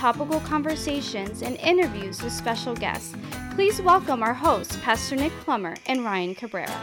[0.00, 3.14] topical conversations, and interviews with special guests.
[3.54, 6.74] Please welcome our hosts, Pastor Nick Plummer and Ryan Cabrera.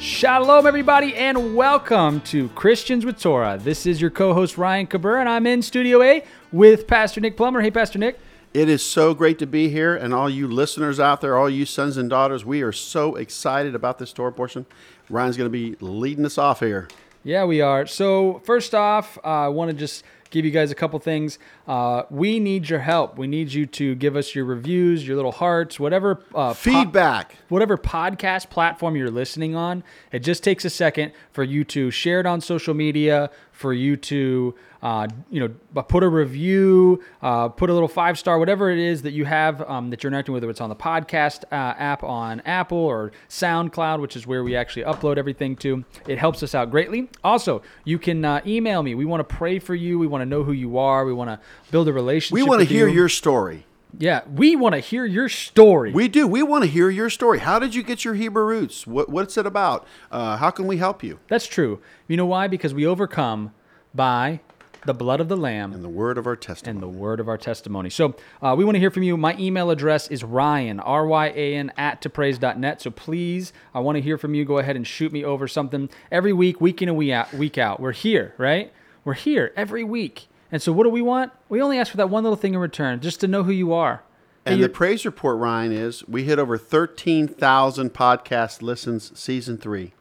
[0.00, 3.58] Shalom, everybody, and welcome to Christians with Torah.
[3.62, 7.36] This is your co host, Ryan Cabrera, and I'm in Studio A with Pastor Nick
[7.36, 7.60] Plummer.
[7.60, 8.18] Hey, Pastor Nick.
[8.54, 11.66] It is so great to be here, and all you listeners out there, all you
[11.66, 14.64] sons and daughters, we are so excited about this Torah portion.
[15.10, 16.88] Ryan's going to be leading us off here.
[17.26, 17.86] Yeah, we are.
[17.86, 21.38] So, first off, uh, I want to just give you guys a couple things.
[21.66, 23.16] Uh, we need your help.
[23.16, 27.36] We need you to give us your reviews, your little hearts, whatever uh, po- Feedback.
[27.48, 29.82] whatever podcast platform you're listening on.
[30.12, 33.96] It just takes a second for you to share it on social media, for you
[33.96, 38.78] to uh, you know put a review, uh, put a little five star, whatever it
[38.78, 41.54] is that you have um, that you're interacting with, whether it's on the podcast uh,
[41.78, 45.84] app on Apple or SoundCloud, which is where we actually upload everything to.
[46.06, 47.08] It helps us out greatly.
[47.22, 48.94] Also, you can uh, email me.
[48.94, 49.98] We want to pray for you.
[49.98, 51.06] We want to know who you are.
[51.06, 51.40] We want to
[51.70, 52.34] build a relationship.
[52.34, 52.94] We want to hear you.
[52.94, 53.66] your story.
[53.96, 55.92] Yeah, we want to hear your story.
[55.92, 56.26] We do.
[56.26, 57.38] We want to hear your story.
[57.38, 58.86] How did you get your Hebrew roots?
[58.88, 59.86] What, what's it about?
[60.10, 61.20] Uh, how can we help you?
[61.28, 61.80] That's true.
[62.08, 62.48] You know why?
[62.48, 63.52] Because we overcome
[63.94, 64.40] by
[64.84, 66.74] the blood of the Lamb And the word of our testimony.
[66.74, 67.88] and the word of our testimony.
[67.88, 69.16] So uh, we want to hear from you.
[69.16, 72.82] My email address is ryan, R-Y-A-N, at topraise.net.
[72.82, 74.44] So please, I want to hear from you.
[74.44, 75.88] Go ahead and shoot me over something.
[76.10, 77.80] Every week, week in and week out, week out.
[77.80, 78.72] We're here, right?
[79.04, 80.26] We're here every week.
[80.54, 81.32] And so what do we want?
[81.48, 83.72] We only ask for that one little thing in return, just to know who you
[83.72, 84.04] are.
[84.46, 89.94] Hey, and the praise report, Ryan, is we hit over 13,000 podcast listens season three.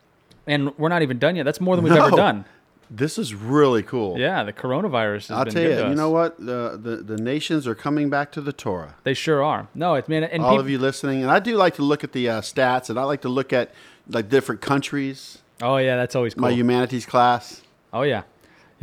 [0.45, 1.41] and we're not even done yet.
[1.41, 2.45] That's more than we've ever done.
[2.87, 4.19] This is really cool.
[4.19, 6.37] Yeah, the coronavirus has I'll been tell you, you know what?
[6.37, 8.93] The, the, the nations are coming back to the Torah.
[9.03, 9.69] They sure are.
[9.73, 12.11] No, it's man, and all of you listening, and I do like to look at
[12.11, 13.71] the uh, stats, and I like to look at
[14.07, 15.39] like different countries.
[15.63, 16.43] Oh yeah, that's always cool.
[16.43, 17.63] My humanities class.
[17.91, 18.21] oh yeah,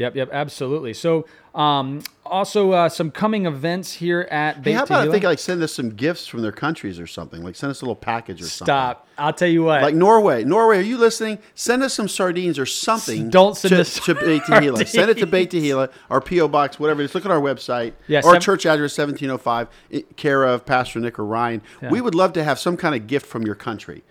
[0.00, 0.94] yep, yep, absolutely.
[0.94, 5.38] So, um, also uh, some coming events here at Hey, how about I think like
[5.38, 7.42] send us some gifts from their countries or something?
[7.42, 8.66] Like send us a little package or something.
[8.66, 9.08] Stop.
[9.18, 9.82] I'll tell you what.
[9.82, 11.38] Like Norway, Norway, are you listening?
[11.54, 13.30] Send us some sardines or something.
[13.30, 14.86] Don't send to, us to Beit Tehillah.
[14.86, 17.02] Send it to Beit Tehillah, our PO box, whatever.
[17.02, 17.94] Just look at our website.
[18.06, 19.68] Yeah, or seven- church address seventeen oh five,
[20.16, 21.62] care of Pastor Nick or Ryan.
[21.90, 24.02] We would love to have some kind of gift from your country.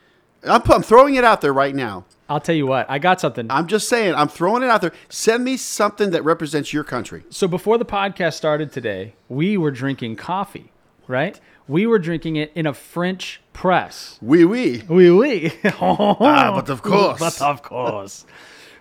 [0.43, 2.05] I'm, I'm throwing it out there right now.
[2.29, 2.89] I'll tell you what.
[2.89, 3.49] I got something.
[3.49, 4.93] I'm just saying, I'm throwing it out there.
[5.09, 7.23] Send me something that represents your country.
[7.29, 10.71] so before the podcast started today, we were drinking coffee,
[11.07, 11.39] right?
[11.67, 14.17] We were drinking it in a French press.
[14.21, 14.83] Oui, oui.
[14.87, 15.53] Oui, oui.
[15.81, 17.19] Ah, but of course.
[17.19, 18.25] But of course.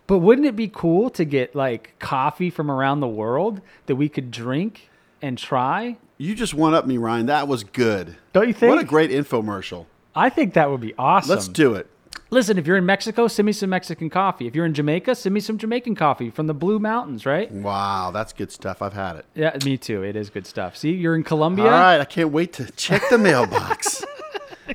[0.06, 4.08] But wouldn't it be cool to get like coffee from around the world that we
[4.08, 4.88] could drink
[5.20, 5.96] and try?
[6.16, 7.26] You just one up me, Ryan.
[7.26, 8.16] That was good.
[8.32, 8.70] Don't you think?
[8.70, 9.86] What a great infomercial.
[10.19, 11.31] I think that would be awesome.
[11.31, 11.89] Let's do it.
[12.31, 14.47] Listen, if you're in Mexico, send me some Mexican coffee.
[14.47, 17.51] If you're in Jamaica, send me some Jamaican coffee from the Blue Mountains, right?
[17.51, 18.83] Wow, that's good stuff.
[18.83, 19.27] I've had it.
[19.34, 20.03] Yeah, me too.
[20.03, 20.77] It is good stuff.
[20.77, 21.67] See, you're in Colombia.
[21.67, 24.05] All right, I can't wait to check the mailbox.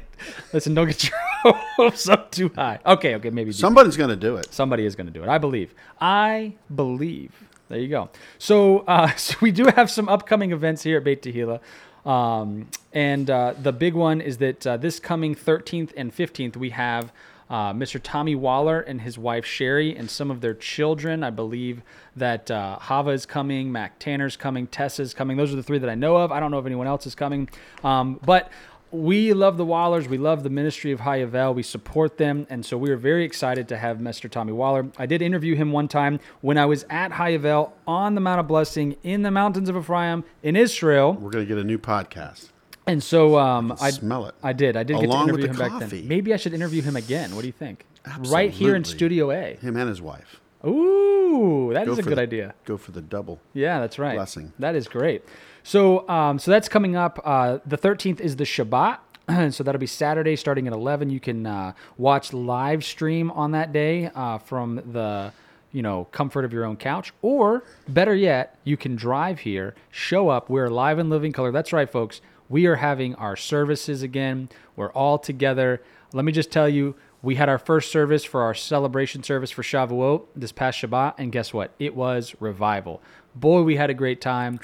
[0.54, 1.18] Listen, don't get your
[1.76, 2.80] hopes up too high.
[2.86, 4.54] Okay, okay, maybe Somebody's going to do it.
[4.54, 5.30] Somebody is going to do it.
[5.30, 5.74] I believe.
[6.00, 7.32] I believe.
[7.70, 8.10] There you go.
[8.38, 11.60] So, uh, so we do have some upcoming events here at Beit Tehillah.
[12.06, 16.72] Um, and uh, the big one is that uh, this coming 13th and 15th, we
[16.72, 17.12] have
[17.50, 18.00] uh, Mr.
[18.02, 21.24] Tommy Waller and his wife Sherry and some of their children.
[21.24, 21.82] I believe
[22.16, 25.38] that uh, Hava is coming, Mac Tanner's coming, Tessa's coming.
[25.38, 26.32] Those are the three that I know of.
[26.32, 27.50] I don't know if anyone else is coming.
[27.84, 28.52] Um, but
[28.94, 30.08] we love the Wallers.
[30.08, 31.56] We love the ministry of HaYovel.
[31.56, 32.46] We support them.
[32.50, 34.30] And so we are very excited to have Mr.
[34.30, 34.88] Tommy Waller.
[34.98, 38.48] I did interview him one time when I was at HaYovel on the Mount of
[38.48, 41.14] Blessing in the mountains of Ephraim in Israel.
[41.14, 42.50] We're going to get a new podcast.
[42.86, 44.36] And so um, I, smell it.
[44.44, 44.78] I did.
[44.78, 46.08] I did Along get to interview him back then.
[46.08, 47.34] Maybe I should interview him again.
[47.34, 47.86] What do you think?
[48.28, 49.56] Right here in Studio A.
[49.56, 50.40] Him and his wife.
[50.66, 52.54] Ooh, that is Go a good the- idea.
[52.66, 53.40] Go for the double.
[53.54, 54.16] Yeah, that's right.
[54.16, 54.54] Blessing.
[54.60, 55.24] That is great.
[55.64, 57.20] So, um, so that's coming up.
[57.24, 59.00] Uh, the 13th is the Shabbat.
[59.54, 61.10] so that'll be Saturday starting at 11.
[61.10, 65.32] You can uh, watch live stream on that day uh, from the
[65.72, 70.30] you know comfort of your own couch, or better yet, you can drive here, show
[70.30, 70.50] up.
[70.50, 71.52] We're live in living color.
[71.52, 72.22] That's right, folks.
[72.50, 74.50] We are having our services again.
[74.76, 75.82] We're all together.
[76.14, 79.64] Let me just tell you, we had our first service for our celebration service for
[79.64, 81.72] Shavuot this past Shabbat, and guess what?
[81.80, 83.02] It was revival.
[83.34, 84.60] Boy, we had a great time.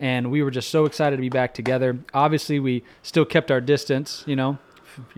[0.00, 1.98] And we were just so excited to be back together.
[2.12, 4.58] Obviously, we still kept our distance, you know,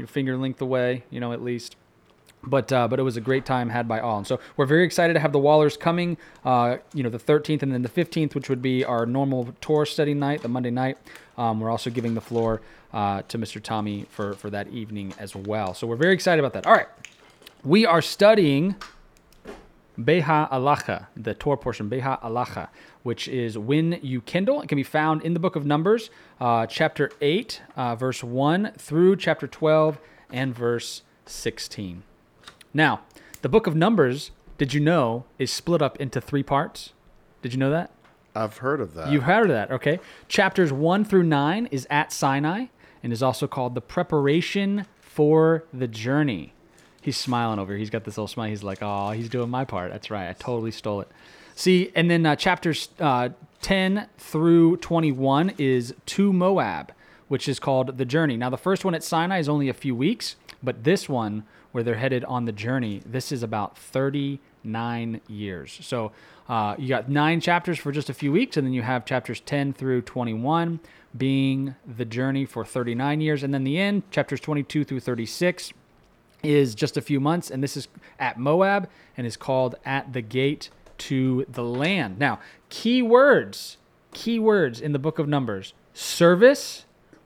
[0.06, 1.76] finger length away, you know, at least.
[2.42, 4.84] But uh, but it was a great time had by all, and so we're very
[4.84, 6.16] excited to have the Wallers coming.
[6.44, 9.84] Uh, you know, the 13th and then the 15th, which would be our normal tour
[9.84, 10.98] study night, the Monday night.
[11.36, 12.60] Um, we're also giving the floor
[12.92, 13.60] uh, to Mr.
[13.60, 15.74] Tommy for for that evening as well.
[15.74, 16.64] So we're very excited about that.
[16.64, 16.88] All right,
[17.64, 18.76] we are studying
[20.02, 22.68] Beha Alacha, the Torah portion, Beha Alacha,
[23.02, 24.60] which is when you kindle.
[24.60, 26.10] It can be found in the book of Numbers,
[26.40, 29.98] uh, chapter 8, uh, verse 1 through chapter 12
[30.30, 32.02] and verse 16.
[32.74, 33.00] Now,
[33.42, 36.92] the book of Numbers, did you know, is split up into three parts?
[37.42, 37.90] Did you know that?
[38.34, 39.10] I've heard of that.
[39.10, 40.00] You've heard of that, okay?
[40.28, 42.66] Chapters 1 through 9 is at Sinai
[43.02, 46.52] and is also called the preparation for the journey.
[47.00, 47.72] He's smiling over.
[47.72, 47.78] here.
[47.78, 48.48] He's got this little smile.
[48.50, 50.28] He's like, "Oh, he's doing my part." That's right.
[50.28, 51.08] I totally stole it.
[51.58, 53.30] See, and then uh, chapters uh,
[53.62, 56.92] 10 through 21 is to Moab,
[57.26, 58.36] which is called the journey.
[58.36, 61.82] Now, the first one at Sinai is only a few weeks, but this one, where
[61.82, 65.80] they're headed on the journey, this is about 39 years.
[65.82, 66.12] So
[66.48, 69.40] uh, you got nine chapters for just a few weeks, and then you have chapters
[69.40, 70.78] 10 through 21
[71.16, 75.72] being the journey for 39 years, and then the end, chapters 22 through 36
[76.44, 77.88] is just a few months, and this is
[78.20, 82.18] at Moab and is called At the Gate to the Land.
[82.18, 83.78] Now, key words,
[84.12, 86.84] key words in the book of Numbers service,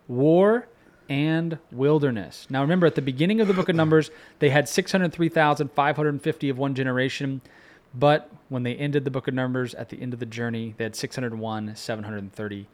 [0.08, 0.66] war,
[1.08, 2.46] and wilderness.
[2.48, 6.74] Now, remember, at the beginning of the book of Numbers, they had 603,550 of one
[6.74, 7.42] generation,
[7.94, 10.84] but when they ended the book of Numbers at the end of the journey, they
[10.84, 12.66] had 601, 730,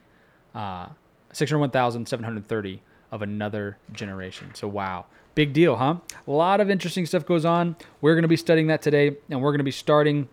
[0.55, 0.87] uh,
[1.33, 4.55] 601,730 of another generation.
[4.55, 5.07] So, wow.
[5.35, 5.97] Big deal, huh?
[6.27, 7.77] A lot of interesting stuff goes on.
[8.01, 10.29] We're going to be studying that today, and we're going to be starting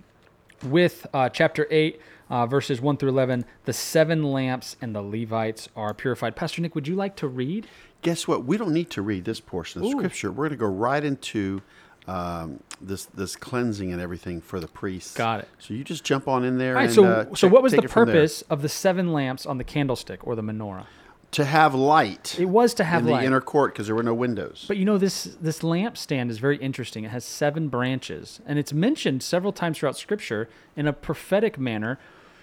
[0.63, 2.00] with uh, chapter 8,
[2.30, 3.46] uh, verses 1 through 11.
[3.66, 6.36] The seven lamps and the Levites are purified.
[6.36, 7.68] Pastor Nick, would you like to read?
[8.02, 8.46] Guess what?
[8.46, 9.92] We don't need to read this portion of Ooh.
[9.92, 10.31] scripture.
[10.31, 11.62] We're going to go right into
[12.07, 15.16] um, this this cleansing and everything for the priests.
[15.16, 15.48] Got it.
[15.57, 16.74] So you just jump on in there.
[16.74, 18.16] All right, and, so, uh, so check- what was the it from there.
[18.16, 20.86] purpose of the seven lamps on the candlestick or the menorah?
[21.35, 24.13] To have light It was to have in the inner court because there were no
[24.13, 24.63] windows.
[24.69, 27.03] But you know this this lampstand is very interesting.
[27.03, 30.47] It has seven branches, and it's mentioned several times throughout Scripture
[30.77, 31.99] in a prophetic manner,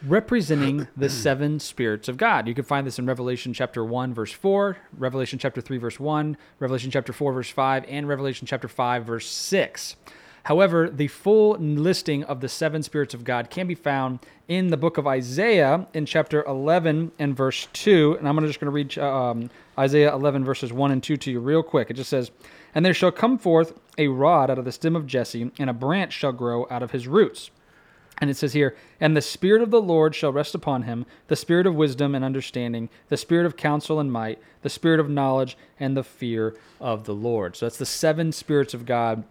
[0.06, 2.46] representing the seven spirits of God.
[2.46, 6.36] You can find this in Revelation chapter one verse four, Revelation chapter three verse one,
[6.58, 9.96] Revelation chapter four verse five, and Revelation chapter five verse six.
[10.44, 14.18] However, the full listing of the seven spirits of God can be found
[14.48, 18.16] in the book of Isaiah in chapter 11 and verse 2.
[18.18, 21.40] And I'm just going to read um, Isaiah 11, verses 1 and 2 to you
[21.40, 21.90] real quick.
[21.90, 22.32] It just says,
[22.74, 25.74] And there shall come forth a rod out of the stem of Jesse, and a
[25.74, 27.50] branch shall grow out of his roots.
[28.18, 31.36] And it says here, And the Spirit of the Lord shall rest upon him, the
[31.36, 35.56] Spirit of wisdom and understanding, the Spirit of counsel and might, the Spirit of knowledge
[35.78, 37.56] and the fear of the Lord.
[37.56, 39.24] So that's the seven spirits of God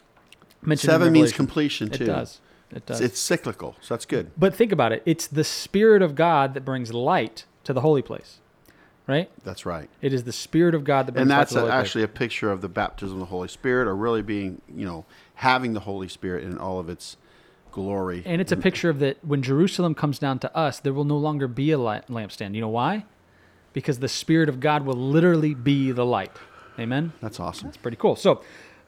[0.62, 2.06] mentioned Seven means completion It too.
[2.06, 2.40] does.
[2.74, 3.02] It does.
[3.02, 4.32] It's, it's cyclical, so that's good.
[4.38, 5.04] but think about it.
[5.06, 8.40] It's the Spirit of God that brings light to the holy place,
[9.08, 9.30] right?
[9.44, 9.90] That's right.
[10.02, 11.72] It is the Spirit of God that brings And light that's to the a, holy
[11.74, 11.82] place.
[11.88, 15.06] actually a picture of the baptism of the Holy Spirit, or really being, you know,
[15.36, 17.18] having the Holy Spirit in all of its
[17.74, 18.24] glory.
[18.26, 21.18] And it's a picture of that when Jerusalem comes down to us, there will no
[21.18, 22.56] longer be a light, lampstand.
[22.56, 23.06] You know why?
[23.74, 26.32] Because the Spirit of God will literally be the light.
[26.80, 27.12] Amen.
[27.22, 27.68] That's awesome.
[27.68, 28.16] That's pretty cool.
[28.16, 28.42] So,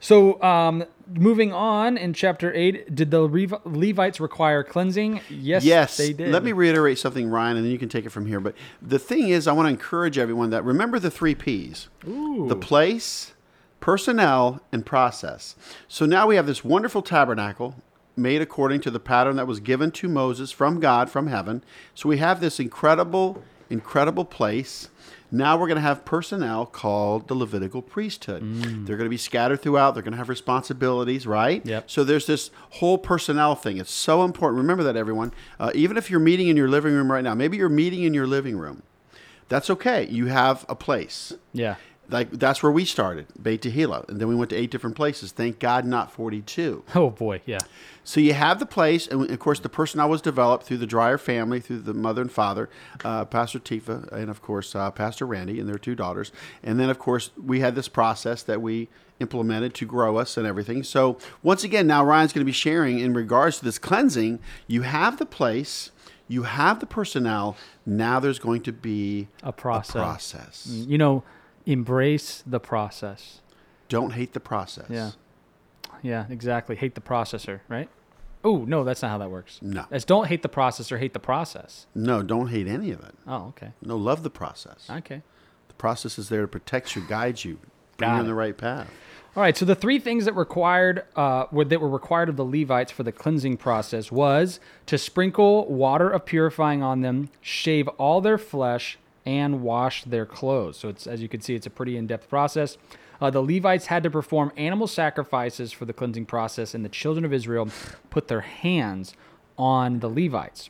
[0.04, 5.22] so um, moving on in chapter eight, did the Levites require cleansing?
[5.30, 6.32] Yes, yes, they did.
[6.32, 8.42] Let me reiterate something, Ryan, and then you can take it from here.
[8.42, 12.48] But the thing is, I want to encourage everyone that remember the three P's Ooh.
[12.50, 13.34] the place,
[13.80, 15.56] personnel, and process.
[15.88, 17.76] So now we have this wonderful tabernacle
[18.16, 21.64] made according to the pattern that was given to Moses from God, from heaven.
[21.96, 24.90] So we have this incredible, incredible place.
[25.34, 28.44] Now we're going to have personnel called the Levitical priesthood.
[28.86, 29.96] They're going to be scattered throughout.
[29.96, 31.66] They're going to have responsibilities, right?
[31.66, 31.90] Yep.
[31.90, 33.78] So there's this whole personnel thing.
[33.78, 34.60] It's so important.
[34.62, 35.34] Remember that, everyone.
[35.60, 38.13] Uh, even if you're meeting in your living room right now, maybe you're meeting in
[38.13, 38.84] your living room.
[39.50, 40.08] That's okay.
[40.08, 41.34] You have a place.
[41.52, 41.75] yeah.
[42.13, 45.32] Like that's where we started, Beit Tehillah, and then we went to eight different places.
[45.32, 46.84] Thank God, not forty-two.
[46.96, 47.58] Oh boy, yeah.
[48.03, 51.17] So you have the place, and of course, the personnel was developed through the Dreyer
[51.17, 52.70] family, through the mother and father,
[53.03, 56.32] uh, Pastor Tifa, and of course, uh, Pastor Randy and their two daughters.
[56.62, 58.89] And then, of course, we had this process that we
[59.20, 60.84] implemented to grow us and everything.
[60.84, 64.39] So once again, now Ryan's going to be sharing in regards to this cleansing.
[64.67, 65.91] You have the place,
[66.27, 67.55] you have the personnel.
[67.86, 69.96] Now there's going to be A process.
[69.96, 70.67] A process.
[70.67, 71.24] You know,
[71.65, 73.41] embrace the process.
[73.89, 74.88] Don't hate the process.
[74.89, 75.12] Yeah.
[76.01, 76.75] Yeah, exactly.
[76.75, 77.89] Hate the processor, right?
[78.43, 79.60] Oh no, that's not how that works.
[79.62, 79.86] No.
[79.89, 81.88] That's don't hate the processor, hate the process.
[81.96, 83.15] No, don't hate any of it.
[83.25, 83.72] Oh, okay.
[83.82, 84.88] No, love the process.
[84.89, 85.22] Okay.
[85.70, 87.58] The process is there to protect you, guide you,
[87.98, 88.27] bring Got you on it.
[88.27, 88.89] the right path.
[89.36, 89.55] All right.
[89.55, 93.03] So the three things that required uh, were, that were required of the Levites for
[93.03, 99.00] the cleansing process was to sprinkle water of purifying on them, shave all their flesh,
[99.25, 100.77] and wash their clothes.
[100.77, 102.77] So it's as you can see, it's a pretty in-depth process.
[103.22, 107.24] Uh, the Levites had to perform animal sacrifices for the cleansing process, and the children
[107.24, 107.70] of Israel
[108.10, 109.13] put their hands
[109.58, 110.70] on the Levites.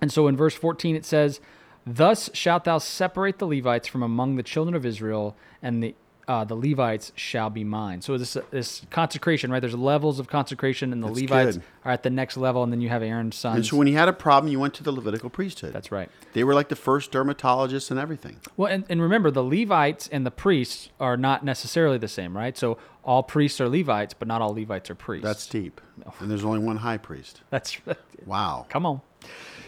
[0.00, 1.40] And so in verse 14 it says,
[1.84, 5.94] Thus shalt thou separate the Levites from among the children of Israel, and the
[6.28, 8.00] uh, the Levites shall be mine.
[8.00, 9.60] So this this consecration, right?
[9.60, 11.64] There's levels of consecration, and the That's Levites good.
[11.84, 13.56] are at the next level, and then you have Aaron's sons.
[13.56, 15.72] And so when you had a problem, you went to the Levitical priesthood.
[15.72, 16.08] That's right.
[16.32, 18.36] They were like the first dermatologists and everything.
[18.56, 22.56] Well, and, and remember, the Levites and the priests are not necessarily the same, right?
[22.56, 25.24] So all priests are Levites, but not all Levites are priests.
[25.24, 25.80] That's deep.
[26.20, 27.40] And there's only one high priest.
[27.50, 27.96] that's right.
[28.26, 28.66] Wow.
[28.68, 29.00] come on.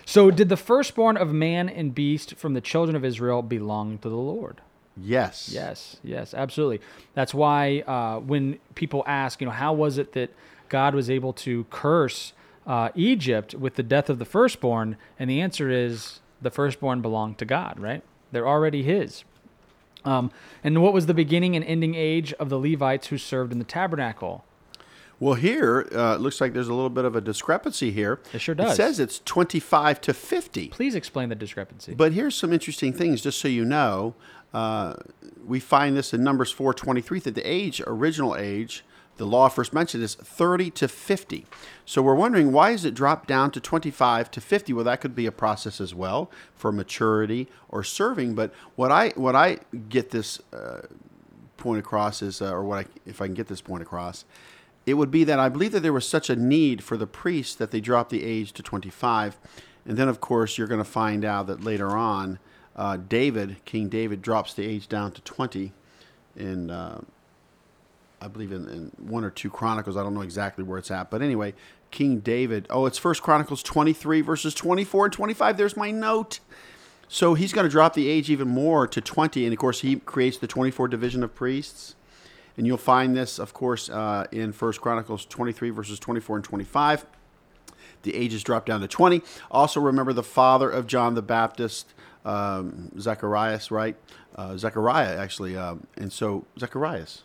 [0.06, 4.08] So did the firstborn of man and beast from the children of Israel belong to
[4.08, 4.60] the Lord?
[4.96, 5.50] Yes.
[5.52, 6.80] Yes, yes, absolutely.
[7.14, 10.30] That's why uh, when people ask, you know, how was it that
[10.68, 12.32] God was able to curse
[12.66, 14.96] uh, Egypt with the death of the firstborn?
[15.18, 18.02] And the answer is the firstborn belonged to God, right?
[18.32, 19.24] They're already His.
[20.04, 20.30] Um,
[20.62, 23.64] and what was the beginning and ending age of the Levites who served in the
[23.64, 24.44] tabernacle?
[25.20, 28.20] Well, here uh, it looks like there's a little bit of a discrepancy here.
[28.32, 28.72] It sure does.
[28.72, 30.68] It says it's 25 to 50.
[30.68, 31.94] Please explain the discrepancy.
[31.94, 34.14] But here's some interesting things, just so you know.
[34.54, 34.94] Uh,
[35.44, 38.84] we find this in Numbers 4:23 that the age, original age,
[39.16, 41.46] the law first mentioned is 30 to 50.
[41.84, 44.72] So we're wondering why is it dropped down to 25 to 50?
[44.72, 48.34] Well, that could be a process as well for maturity or serving.
[48.34, 49.58] But what I what I
[49.88, 50.82] get this uh,
[51.56, 54.24] point across is, uh, or what I, if I can get this point across,
[54.86, 57.54] it would be that I believe that there was such a need for the priests
[57.56, 59.38] that they dropped the age to 25.
[59.86, 62.38] And then, of course, you're going to find out that later on,
[62.76, 65.72] uh, David, King David, drops the age down to 20
[66.36, 67.00] in, uh,
[68.20, 69.96] I believe, in, in one or two Chronicles.
[69.96, 71.10] I don't know exactly where it's at.
[71.10, 71.54] But anyway,
[71.90, 75.56] King David, oh, it's First Chronicles 23, verses 24 and 25.
[75.56, 76.40] There's my note.
[77.06, 79.44] So he's going to drop the age even more to 20.
[79.44, 81.94] And of course, he creates the 24 division of priests.
[82.56, 87.06] And you'll find this, of course, uh, in First Chronicles 23, verses 24 and 25.
[88.02, 89.22] The ages drop down to 20.
[89.50, 93.96] Also, remember the father of John the Baptist, um, Zacharias, right?
[94.36, 95.56] Uh, Zechariah, actually.
[95.56, 97.22] Um, and so, Zacharias.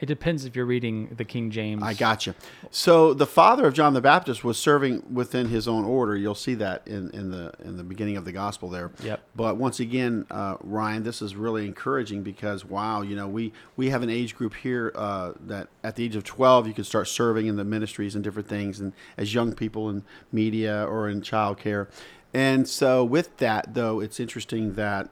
[0.00, 1.80] it depends if you're reading the King James.
[1.82, 2.34] I gotcha.
[2.72, 6.16] So the father of John the Baptist was serving within his own order.
[6.16, 8.90] You'll see that in, in the in the beginning of the gospel there.
[9.02, 9.22] Yep.
[9.36, 13.90] But once again, uh, Ryan, this is really encouraging because wow, you know, we we
[13.90, 17.06] have an age group here uh, that at the age of twelve you can start
[17.06, 21.20] serving in the ministries and different things, and as young people in media or in
[21.20, 21.86] childcare.
[22.34, 25.10] And so with that, though, it's interesting that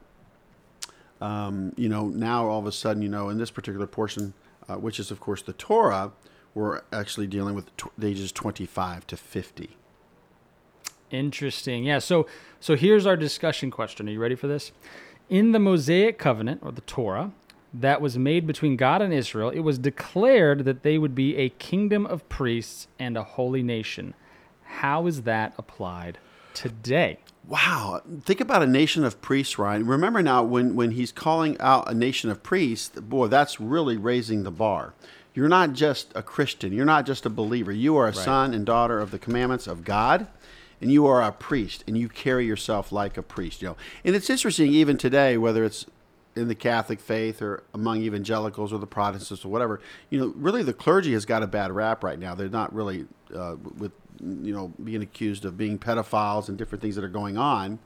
[1.21, 4.33] um, you know, now all of a sudden, you know, in this particular portion,
[4.69, 6.13] uh, which is of course the Torah,
[6.55, 9.77] we're actually dealing with tw- ages 25 to 50.
[11.11, 11.85] Interesting.
[11.85, 11.99] Yeah.
[11.99, 12.27] So
[12.59, 14.09] so here's our discussion question.
[14.09, 14.73] Are you ready for this?
[15.29, 17.33] In the Mosaic covenant or the Torah
[17.73, 21.51] that was made between God and Israel, it was declared that they would be a
[21.51, 24.15] kingdom of priests and a holy nation.
[24.65, 26.19] How is that applied
[26.55, 27.19] today?
[27.47, 29.87] Wow, think about a nation of priests, Ryan.
[29.87, 34.45] Remember now when when he's calling out a nation of priests, boy, that's really raising
[34.45, 34.95] the bar.
[35.35, 36.73] You're not just a Christian.
[36.73, 37.73] You're not just a believer.
[37.73, 40.27] You are a son and daughter of the commandments of God,
[40.81, 43.63] and you are a priest, and you carry yourself like a priest.
[43.63, 45.87] You know, and it's interesting even today, whether it's
[46.37, 50.63] in the Catholic faith or among evangelicals or the Protestants or whatever, you know, really
[50.63, 52.35] the clergy has got a bad rap right now.
[52.35, 56.95] They're not really uh, with you know being accused of being pedophiles and different things
[56.97, 57.79] that are going on.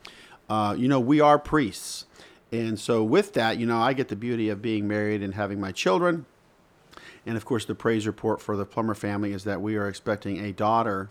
[0.49, 2.07] Uh, you know, we are priests,
[2.53, 5.59] and so with that, you know, I get the beauty of being married and having
[5.61, 6.27] my children.
[7.27, 10.45] And of course, the praise report for the Plummer family is that we are expecting
[10.45, 11.09] a daughter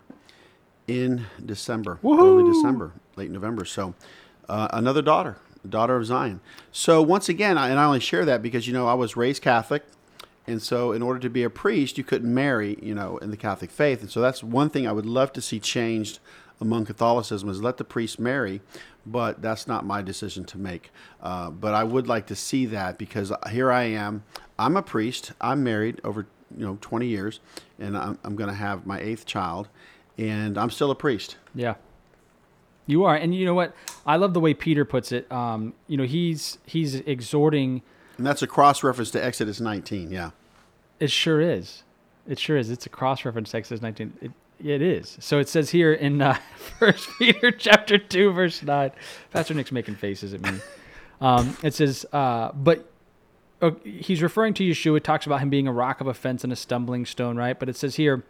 [0.88, 3.66] in December, early December, late November.
[3.66, 3.96] So,
[4.48, 6.42] uh, another daughter, daughter of Zion.
[6.72, 9.42] So, once again, I, and I only share that because, you know, I was raised
[9.42, 9.84] Catholic.
[10.46, 13.38] And so, in order to be a priest, you couldn't marry, you know, in the
[13.38, 14.02] Catholic faith.
[14.02, 16.20] And so, that's one thing I would love to see changed
[16.60, 18.62] among Catholicism is let the priest marry,
[19.06, 20.92] but that's not my decision to make.
[21.22, 24.24] Uh, but I would like to see that because here I am.
[24.58, 25.34] I'm a priest.
[25.42, 27.40] I'm married over you know 20 years,
[27.80, 29.68] and I'm, I'm going to have my eighth child,
[30.18, 31.38] and I'm still a priest.
[31.54, 31.76] Yeah.
[32.86, 33.16] You are.
[33.16, 33.76] And you know what?
[34.06, 35.32] I love the way Peter puts it.
[35.32, 37.82] Um, you know, he's he's exhorting
[38.18, 40.12] And that's a cross reference to Exodus 19.
[40.12, 40.32] Yeah.
[41.00, 41.84] It sure is.
[42.28, 42.70] It sure is.
[42.70, 44.14] It's a cross reference to Exodus 19.
[44.22, 44.32] It,
[44.64, 45.18] It is.
[45.20, 46.38] So it says here in uh,
[46.80, 48.92] First Peter chapter two, verse nine.
[49.32, 50.60] Pastor Nick's making faces at me.
[51.22, 52.90] Um, it says, uh, "But
[53.62, 54.98] uh, he's referring to Yeshua.
[54.98, 57.58] It talks about him being a rock of offense and a stumbling stone, right?
[57.58, 58.24] But it says here,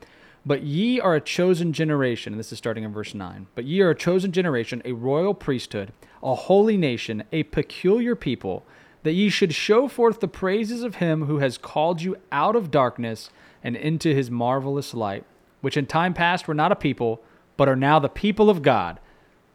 [0.46, 3.48] "But ye are a chosen generation." And this is starting in verse nine.
[3.56, 8.66] "But ye are a chosen generation, a royal priesthood, a holy nation, a peculiar people."
[9.04, 12.72] That ye should show forth the praises of him who has called you out of
[12.72, 13.30] darkness
[13.62, 15.26] and into his marvelous light
[15.64, 17.22] which in time past were not a people,
[17.56, 19.00] but are now the people of God,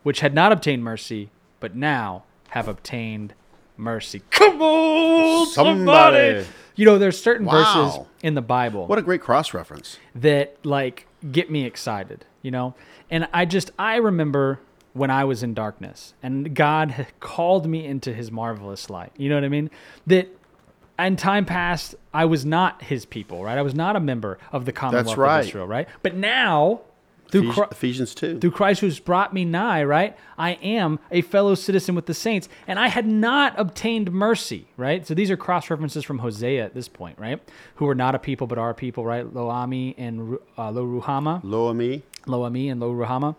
[0.04, 1.28] which had not obtained mercy,
[1.60, 3.34] but now have obtained
[3.76, 4.22] mercy.
[4.30, 6.44] Come on, somebody!
[6.44, 6.46] Somebody.
[6.78, 9.98] You know, there's certain verses in the Bible What a great cross reference.
[10.14, 12.76] that like get me excited, you know?
[13.10, 14.60] And I just I remember
[14.92, 19.10] when I was in darkness and God called me into his marvelous light.
[19.16, 19.70] You know what I mean?
[20.06, 20.28] That
[21.00, 23.58] in time passed, I was not his people, right?
[23.58, 25.40] I was not a member of the Commonwealth right.
[25.40, 25.88] of Israel, right?
[26.02, 26.82] But now
[27.30, 28.38] through Ephes- Chri- Ephesians 2.
[28.40, 30.16] through Christ who's brought me nigh, right?
[30.38, 35.06] I am a fellow citizen with the saints, and I had not obtained mercy, right?
[35.06, 37.40] So these are cross references from Hosea at this point, right?
[37.76, 39.26] Who are not a people but are a people, right?
[39.26, 42.02] Loami and uh, Lo Ruhama, Loami.
[42.26, 43.36] Loami and Lo Ruhama.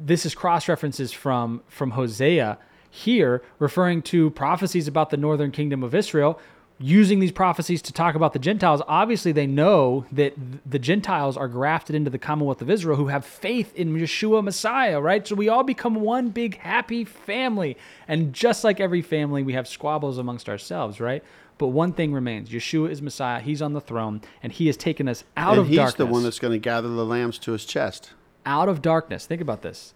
[0.00, 2.58] This is cross references from from Hosea
[2.90, 6.38] here, referring to prophecies about the northern kingdom of Israel.
[6.80, 11.48] Using these prophecies to talk about the Gentiles, obviously they know that the Gentiles are
[11.48, 15.26] grafted into the Commonwealth of Israel who have faith in Yeshua Messiah, right?
[15.26, 17.76] So we all become one big happy family.
[18.06, 21.24] And just like every family, we have squabbles amongst ourselves, right?
[21.58, 25.08] But one thing remains Yeshua is Messiah, He's on the throne, and He has taken
[25.08, 27.52] us out and of he's darkness the one that's going to gather the lambs to
[27.52, 28.12] his chest.
[28.46, 29.26] out of darkness.
[29.26, 29.94] Think about this.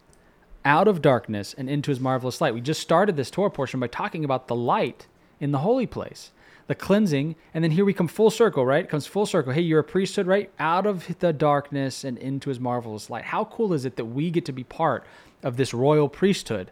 [0.64, 2.54] Out of darkness and into his marvelous light.
[2.54, 5.06] We just started this Torah portion by talking about the light
[5.40, 6.32] in the holy place,
[6.72, 8.84] the cleansing, and then here we come full circle, right?
[8.84, 9.52] It comes full circle.
[9.52, 10.50] Hey, you're a priesthood, right?
[10.58, 13.24] Out of the darkness and into his marvelous light.
[13.24, 15.04] How cool is it that we get to be part
[15.42, 16.70] of this royal priesthood?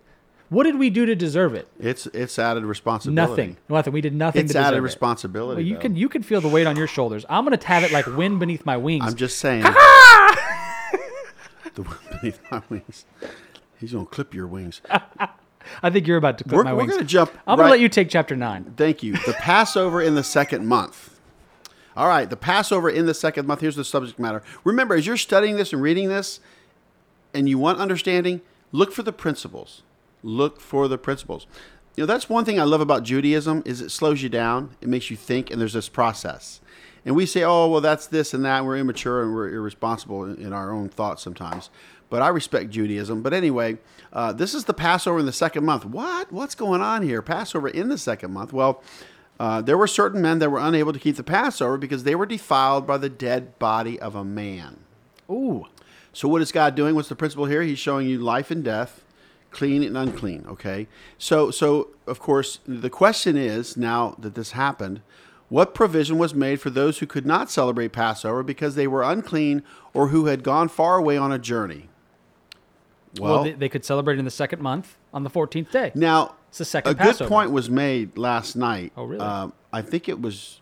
[0.49, 1.69] What did we do to deserve it?
[1.79, 3.31] It's it's added responsibility.
[3.31, 3.57] Nothing.
[3.69, 3.93] Nothing.
[3.93, 4.81] We did nothing It's to deserve added it.
[4.81, 5.63] responsibility.
[5.63, 5.81] Well, you though.
[5.81, 7.27] can you can feel the weight on your shoulders.
[7.29, 9.05] I'm gonna have it like wind beneath my wings.
[9.07, 9.63] I'm just saying.
[11.75, 13.05] the wind beneath my wings.
[13.79, 14.81] He's going to clip your wings.
[15.83, 17.33] I think you're about to clip We're, my we're going to jump.
[17.47, 18.75] I'm gonna let you take chapter nine.
[18.77, 19.13] Thank you.
[19.13, 21.19] The Passover in the second month.
[21.97, 23.61] All right, the Passover in the second month.
[23.61, 24.43] Here's the subject matter.
[24.65, 26.41] Remember, as you're studying this and reading this,
[27.35, 28.41] and you want understanding,
[28.73, 29.83] look for the principles.
[30.23, 31.47] Look for the principles.
[31.97, 34.77] You know, that's one thing I love about Judaism is it slows you down.
[34.81, 36.61] It makes you think, and there's this process.
[37.05, 38.59] And we say, oh, well, that's this and that.
[38.59, 41.71] And we're immature and we're irresponsible in, in our own thoughts sometimes.
[42.11, 43.23] But I respect Judaism.
[43.23, 43.79] But anyway,
[44.13, 45.85] uh, this is the Passover in the second month.
[45.85, 46.31] What?
[46.31, 47.23] What's going on here?
[47.23, 48.53] Passover in the second month?
[48.53, 48.83] Well,
[49.39, 52.27] uh, there were certain men that were unable to keep the Passover because they were
[52.27, 54.81] defiled by the dead body of a man.
[55.31, 55.67] Ooh.
[56.13, 56.95] So what is God doing?
[56.95, 57.63] What's the principle here?
[57.63, 59.05] He's showing you life and death,
[59.51, 60.45] clean and unclean.
[60.49, 60.89] Okay.
[61.19, 65.01] So so of course the question is now that this happened,
[65.49, 69.63] what provision was made for those who could not celebrate Passover because they were unclean
[69.95, 71.90] or who had gone far away on a journey?
[73.19, 75.93] Well, Well, they, they could celebrate in the second month on the 14th day.
[75.95, 78.93] now It's the second a good point was made last night.
[78.97, 79.21] Oh, really?
[79.21, 80.61] Um, I think it was,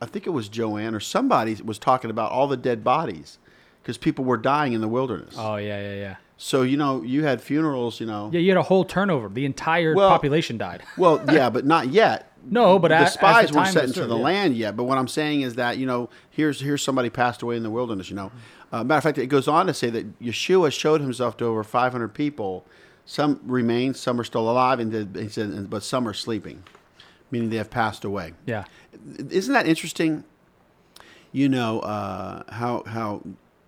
[0.00, 3.38] I think it was Joanne or somebody was talking about all the dead bodies
[3.82, 5.34] because people were dying in the wilderness.
[5.36, 6.16] Oh, yeah, yeah, yeah.
[6.38, 8.00] So you know, you had funerals.
[8.00, 9.28] You know, Yeah, you had a whole turnover.
[9.28, 10.82] The entire Well- population died.
[10.96, 12.31] Well, yeah, but not yet.
[12.44, 14.24] No, but the spies the weren't sent into the yeah.
[14.24, 14.76] land yet.
[14.76, 17.70] But what I'm saying is that you know, here's here's somebody passed away in the
[17.70, 18.10] wilderness.
[18.10, 18.32] You know,
[18.72, 21.62] uh, matter of fact, it goes on to say that Yeshua showed himself to over
[21.62, 22.64] 500 people.
[23.04, 26.62] Some remain, some are still alive, and he said, but some are sleeping,
[27.30, 28.32] meaning they have passed away.
[28.46, 28.64] Yeah.
[29.28, 30.24] Isn't that interesting?
[31.32, 33.22] You know uh, how how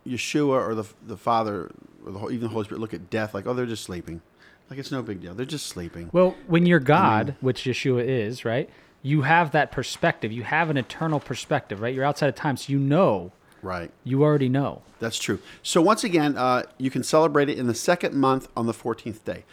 [0.07, 1.71] Yeshua or the the Father
[2.05, 4.21] or the, even the Holy Spirit look at death like, oh, they're just sleeping,
[4.70, 5.35] like it's no big deal.
[5.35, 6.11] They're just sleeping.
[6.12, 8.68] Well, when you're God, which Yeshua is, right?
[9.03, 10.33] You have that perspective.
[10.33, 11.94] You have an eternal perspective, right?
[11.94, 13.33] You're outside of time, so you know.
[13.61, 13.90] Right.
[14.03, 14.83] You already know.
[14.98, 15.38] That's true.
[15.62, 19.24] So once again, uh, you can celebrate it in the second month on the fourteenth
[19.24, 19.44] day.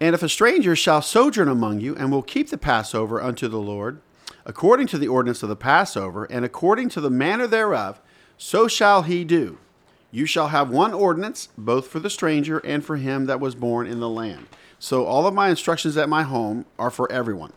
[0.00, 3.60] And if a stranger shall sojourn among you, and will keep the Passover unto the
[3.60, 4.00] Lord,
[4.44, 8.00] according to the ordinance of the Passover, and according to the manner thereof,
[8.36, 9.58] so shall he do.
[10.12, 13.86] You shall have one ordinance, both for the stranger and for him that was born
[13.88, 14.46] in the land.
[14.78, 17.52] So all of my instructions at my home are for everyone.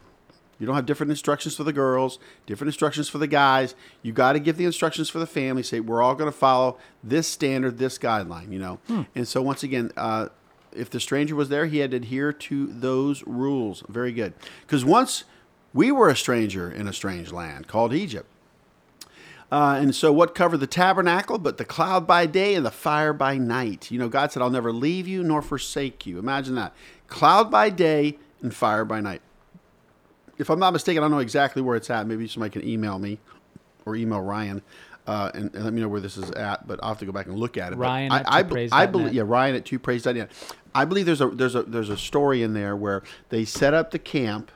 [0.57, 3.75] You don't have different instructions for the girls, different instructions for the guys.
[4.01, 5.63] You got to give the instructions for the family.
[5.63, 8.51] Say we're all going to follow this standard, this guideline.
[8.53, 8.79] You know.
[9.13, 10.29] And so once again, uh,
[10.71, 13.83] if the stranger was there, he had to adhere to those rules.
[13.89, 14.33] Very good.
[14.61, 15.25] Because once
[15.73, 18.29] we were a stranger in a strange land called Egypt.
[19.51, 21.38] Uh, and so, what covered the tabernacle?
[21.38, 23.91] But the cloud by day and the fire by night.
[23.91, 26.17] You know, God said, I'll never leave you nor forsake you.
[26.17, 26.73] Imagine that.
[27.08, 29.21] Cloud by day and fire by night.
[30.38, 32.08] If I'm not mistaken, I don't know exactly where it's at.
[32.08, 33.19] Maybe somebody can email me
[33.86, 34.62] or email Ryan.
[35.08, 37.12] Uh, and, and let me know where this is at, but I'll have to go
[37.12, 37.75] back and look at it.
[37.75, 40.31] But Ryan I, at I, I dot believe, yeah, Ryan at twopraise.net.
[40.73, 43.91] I believe there's a there's a there's a story in there where they set up
[43.91, 44.51] the camp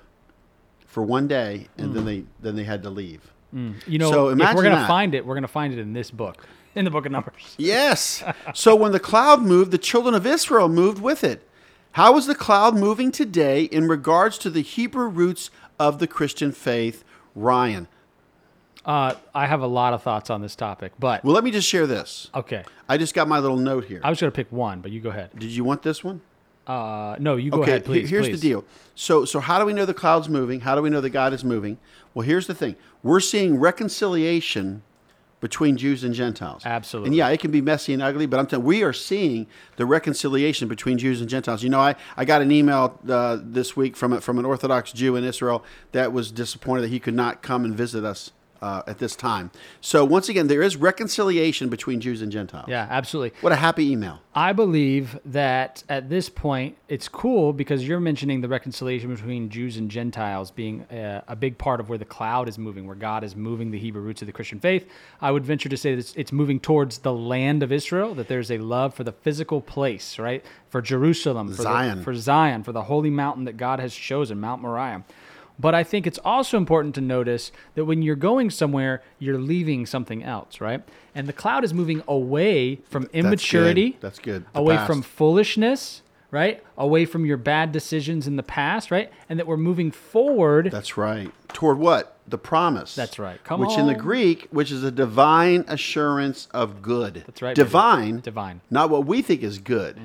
[0.88, 3.32] for one day and then they then they had to leave.
[3.51, 6.45] You know, So if we're gonna find it, we're gonna find it in this book,
[6.75, 7.55] in the book of Numbers.
[7.57, 8.23] Yes.
[8.53, 11.47] so when the cloud moved, the children of Israel moved with it.
[11.93, 16.51] How is the cloud moving today in regards to the Hebrew roots of the Christian
[16.51, 17.88] faith, Ryan?
[18.85, 21.67] Uh, I have a lot of thoughts on this topic, but Well, let me just
[21.67, 22.29] share this.
[22.33, 23.99] okay, I just got my little note here.
[24.03, 25.31] I was gonna pick one, but you go ahead.
[25.38, 26.21] Did you want this one?
[26.69, 28.10] Uh, no, you go okay, ahead, he- please.
[28.10, 28.39] here's please.
[28.39, 28.63] the deal.
[28.93, 30.60] So, so how do we know the cloud's moving?
[30.60, 31.79] How do we know that God is moving?
[32.13, 34.84] Well, here's the thing: we're seeing reconciliation
[35.41, 36.63] between Jews and Gentiles.
[36.65, 37.08] Absolutely.
[37.08, 39.86] And yeah, it can be messy and ugly, but I'm telling we are seeing the
[39.86, 41.63] reconciliation between Jews and Gentiles.
[41.63, 44.91] You know, I, I got an email uh, this week from a, from an Orthodox
[44.91, 48.82] Jew in Israel that was disappointed that he could not come and visit us uh,
[48.88, 49.52] at this time.
[49.82, 52.65] So once again, there is reconciliation between Jews and Gentiles.
[52.67, 53.38] Yeah, absolutely.
[53.41, 54.19] What a happy email.
[54.36, 59.78] I believe that at this point it's cool because you're mentioning the reconciliation between Jews
[59.78, 63.24] and Gentiles being a, a big part of where the cloud is moving, where God
[63.24, 64.88] is moving the Hebrew roots of the Christian faith.
[65.22, 68.28] I would venture to say that it's, it's moving towards the land of Israel, that
[68.28, 70.43] there's a love for the physical place, right?
[70.69, 72.04] For Jerusalem, for the- Zion.
[72.04, 75.04] for Zion, for the holy mountain that God has chosen, Mount Moriah.
[75.60, 79.86] But I think it's also important to notice that when you're going somewhere, you're leaving
[79.86, 80.82] something else, right?
[81.13, 83.98] And the cloud is moving away from immaturity.
[84.00, 84.45] That's good.
[84.54, 84.88] The Away past.
[84.88, 86.63] from foolishness, right?
[86.78, 89.12] Away from your bad decisions in the past, right?
[89.28, 90.69] And that we're moving forward.
[90.72, 91.30] That's right.
[91.50, 92.15] Toward what?
[92.28, 92.95] The promise.
[92.95, 93.43] That's right.
[93.43, 93.67] Come on.
[93.67, 93.95] which in the.
[93.95, 97.24] Greek, which is a divine assurance of good.
[97.26, 97.65] That's right, baby.
[97.65, 98.19] Divine.
[98.22, 98.56] Divine.
[98.58, 98.76] Mm-hmm.
[98.76, 100.00] Not what we think is good.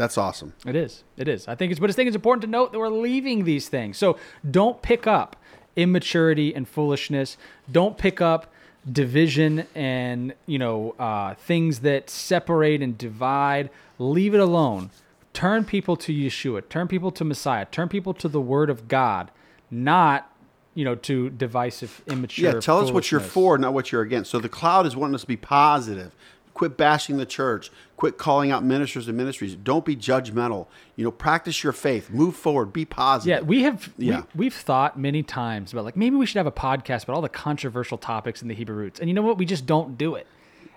[0.00, 0.54] That's awesome.
[0.64, 1.04] It is.
[1.18, 1.46] It is.
[1.46, 3.98] I think it's, but I think it's important to note that we're leaving these things.
[3.98, 4.16] So
[4.50, 5.36] don't pick up
[5.76, 7.36] immaturity and foolishness.
[7.70, 8.50] Don't pick up
[8.90, 13.68] division and you know uh, things that separate and divide.
[13.98, 14.88] Leave it alone.
[15.34, 16.66] Turn people to Yeshua.
[16.70, 17.66] Turn people to Messiah.
[17.66, 19.30] Turn people to the Word of God,
[19.70, 20.32] not
[20.74, 22.54] you know to divisive, immature.
[22.54, 24.30] Yeah, tell us what you're for, not what you're against.
[24.30, 26.14] So the cloud is wanting us to be positive.
[26.60, 27.70] Quit bashing the church.
[27.96, 29.54] Quit calling out ministers and ministries.
[29.56, 30.66] Don't be judgmental.
[30.94, 32.10] You know, practice your faith.
[32.10, 32.70] Move forward.
[32.70, 33.38] Be positive.
[33.40, 34.24] Yeah, we have Yeah.
[34.34, 37.22] we, we've thought many times about like maybe we should have a podcast about all
[37.22, 39.00] the controversial topics in the Hebrew roots.
[39.00, 39.38] And you know what?
[39.38, 40.26] We just don't do it.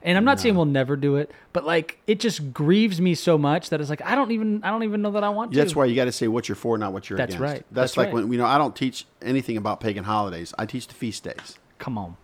[0.03, 3.37] And I'm not saying we'll never do it, but like it just grieves me so
[3.37, 5.57] much that it's like I don't even I don't even know that I want to.
[5.59, 7.41] That's why you got to say what you're for, not what you're That's against.
[7.41, 7.65] right.
[7.73, 8.13] That's, That's like right.
[8.23, 10.53] when you know I don't teach anything about pagan holidays.
[10.57, 11.59] I teach the feast days.
[11.77, 12.15] Come on.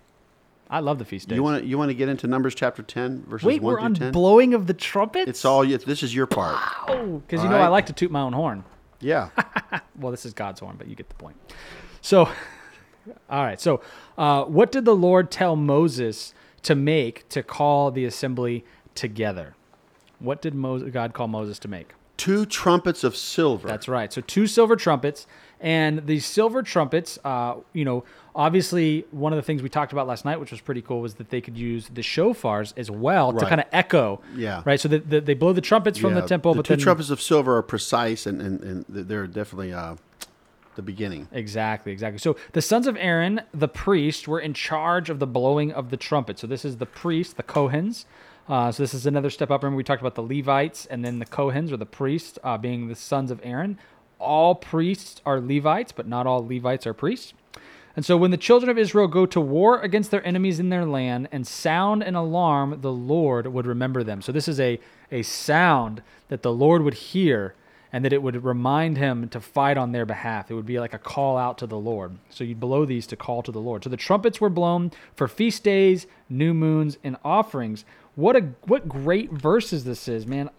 [0.69, 1.35] I love the feast days.
[1.35, 3.79] You want to you want to get into Numbers chapter ten verses Wait, one we're
[3.79, 4.11] through on ten?
[4.11, 5.27] blowing of the trumpets?
[5.27, 5.65] It's all.
[5.65, 6.59] This is your part.
[6.87, 8.63] because you know I like to toot my own horn.
[8.99, 9.29] Yeah.
[9.99, 11.37] well, this is God's horn, but you get the point.
[12.01, 12.25] So,
[13.29, 13.59] all right.
[13.59, 13.81] So,
[14.17, 19.55] uh, what did the Lord tell Moses to make to call the assembly together?
[20.19, 21.93] What did Moses, God call Moses to make?
[22.17, 23.67] Two trumpets of silver.
[23.67, 24.11] That's right.
[24.11, 25.25] So two silver trumpets,
[25.61, 28.03] and these silver trumpets, uh, you know,
[28.35, 31.15] obviously one of the things we talked about last night, which was pretty cool, was
[31.15, 34.21] that they could use the shofars as well to kind of echo.
[34.35, 34.61] Yeah.
[34.65, 34.79] Right.
[34.79, 36.83] So that that they blow the trumpets from the Yeah, temple, The but two then
[36.83, 39.95] trumpets of silver are precise, and and, and they're definitely uh,
[40.75, 41.27] the beginning.
[41.31, 42.19] Exactly, exactly.
[42.19, 45.97] So the sons of Aaron, the priest, were in charge of the blowing of the
[45.97, 46.39] trumpet.
[46.39, 48.05] So this is the priest, the Kohens.
[48.47, 49.61] Uh, so this is another step up.
[49.61, 52.87] Remember, we talked about the Levites and then the Kohens or the priests uh, being
[52.87, 53.77] the sons of Aaron.
[54.17, 57.33] All priests are Levites, but not all Levites are priests.
[57.95, 60.85] And so when the children of Israel go to war against their enemies in their
[60.85, 64.21] land and sound an alarm, the Lord would remember them.
[64.21, 64.79] So this is a,
[65.11, 67.55] a sound that the Lord would hear
[67.91, 70.51] and that it would remind him to fight on their behalf.
[70.51, 72.17] It would be like a call out to the Lord.
[72.29, 73.83] So you'd blow these to call to the Lord.
[73.83, 77.85] So the trumpets were blown for feast days, new moons, and offerings.
[78.15, 80.49] What a what great verses this is, man.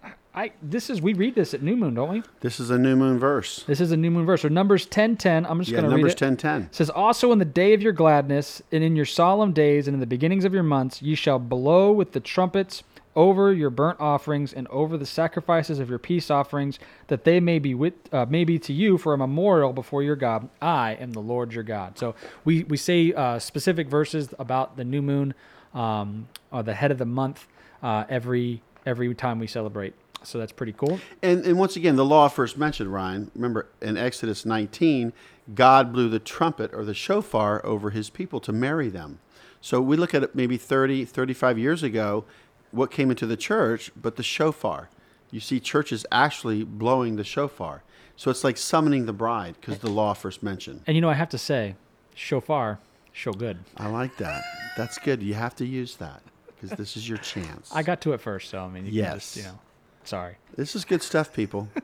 [0.41, 2.23] I this is we read this at new moon, don't we?
[2.41, 3.63] This is a new moon verse.
[3.65, 4.41] This is a new moon verse.
[4.41, 5.45] So Numbers 10:10.
[5.47, 6.69] I'm just Yeah, going to read Numbers ten ten.
[6.73, 10.01] Says, Also in the day of your gladness, and in your solemn days, and in
[10.01, 12.83] the beginnings of your months, ye shall blow with the trumpets
[13.15, 17.59] over your burnt offerings and over the sacrifices of your peace offerings, that they may
[17.59, 20.49] be with, uh, may be to you for a memorial before your God.
[20.63, 21.99] I am the Lord your God.
[21.99, 22.15] So
[22.47, 25.35] we we say uh, specific verses about the new moon,
[25.75, 27.47] um, or the head of the month,
[27.83, 29.93] uh, every every time we celebrate.
[30.23, 31.01] So that's pretty cool.
[31.23, 35.13] And, and once again, the law first mentioned, Ryan, remember in Exodus 19,
[35.55, 39.19] God blew the trumpet or the shofar over his people to marry them.
[39.61, 42.25] So we look at it maybe 30, 35 years ago,
[42.71, 44.89] what came into the church, but the shofar.
[45.31, 47.83] You see churches actually blowing the shofar.
[48.17, 50.83] So it's like summoning the bride because the law first mentioned.
[50.87, 51.77] And you know, I have to say,
[52.15, 52.79] shofar,
[53.13, 53.59] show good.
[53.77, 54.43] I like that.
[54.77, 55.23] That's good.
[55.23, 57.71] You have to use that because this is your chance.
[57.75, 59.53] I got to it first, so I mean, you can just, you Yes.
[59.53, 59.59] know,
[60.05, 60.37] sorry.
[60.57, 61.69] this is good stuff, people.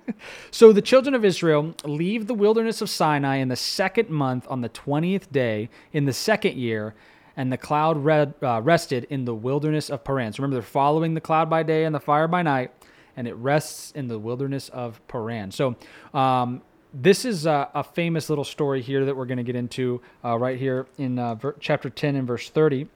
[0.50, 4.62] So the children of Israel leave the wilderness of Sinai in the second month on
[4.62, 6.94] the 20th day in the second year,
[7.36, 10.32] and the cloud re- uh, rested in the wilderness of Paran.
[10.32, 12.70] So remember, they're following the cloud by day and the fire by night,
[13.14, 15.50] and it rests in the wilderness of Paran.
[15.50, 15.76] So
[16.14, 16.62] um,
[16.94, 20.38] this is a, a famous little story here that we're going to get into uh,
[20.38, 22.88] right here in uh, ver- chapter 10 and verse 30.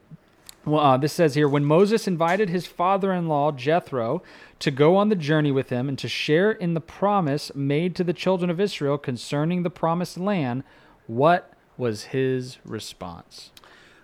[0.64, 4.22] Well, uh, this says here when Moses invited his father in law, Jethro,
[4.58, 8.04] to go on the journey with him and to share in the promise made to
[8.04, 10.62] the children of Israel concerning the promised land,
[11.06, 13.52] what was his response?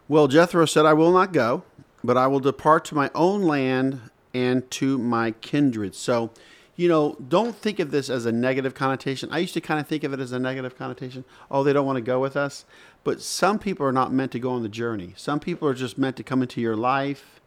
[0.08, 1.62] Well, Jethro said, I will not go,
[2.02, 4.00] but I will depart to my own land
[4.32, 5.94] and to my kindred.
[5.94, 6.30] So,
[6.74, 9.28] you know, don't think of this as a negative connotation.
[9.30, 11.24] I used to kind of think of it as a negative connotation.
[11.50, 12.64] Oh, they don't want to go with us.
[13.06, 15.14] But some people are not meant to go on the journey.
[15.16, 17.40] Some people are just meant to come into your life.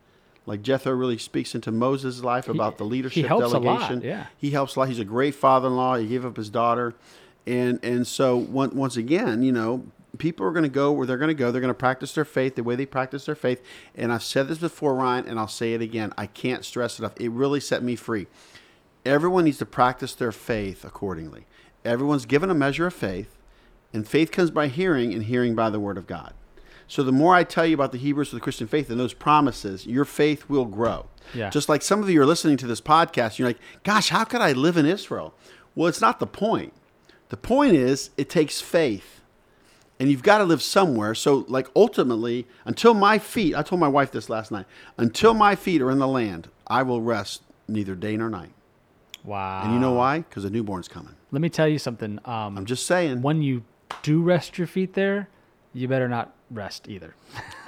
[0.46, 4.02] Like Jethro really speaks into Moses' life about the leadership helps a lot, delegation.
[4.02, 4.28] yeah.
[4.38, 4.88] He helps a lot.
[4.88, 5.98] He's a great father-in-law.
[5.98, 6.96] He gave up his daughter,
[7.46, 9.86] and and so one, once again, you know,
[10.18, 11.52] people are going to go where they're going to go.
[11.52, 13.62] They're going to practice their faith the way they practice their faith.
[13.96, 16.14] And I've said this before, Ryan, and I'll say it again.
[16.18, 17.14] I can't stress enough.
[17.20, 18.28] It really set me free.
[19.06, 21.46] Everyone needs to practice their faith accordingly.
[21.86, 23.36] Everyone's given a measure of faith,
[23.94, 26.34] and faith comes by hearing, and hearing by the word of God.
[26.88, 29.14] So the more I tell you about the Hebrews of the Christian faith and those
[29.14, 31.06] promises, your faith will grow.
[31.36, 31.52] Yeah.
[31.52, 34.42] Just like some of you are listening to this podcast, you're like, gosh, how could
[34.42, 35.36] I live in Israel?
[35.76, 36.74] Well, it's not the point.
[37.30, 39.22] The point is it takes faith.
[40.00, 41.14] And you've got to live somewhere.
[41.14, 44.66] So, like, ultimately, until my feet, I told my wife this last night,
[44.98, 48.54] until my feet are in the land, I will rest neither day nor night.
[49.26, 49.64] Wow.
[49.64, 50.20] And you know why?
[50.20, 51.16] Because a newborn's coming.
[51.32, 52.18] Let me tell you something.
[52.26, 53.22] Um, I'm just saying.
[53.22, 53.64] when you
[54.04, 55.30] do rest your feet there,
[55.74, 57.16] you better not rest either,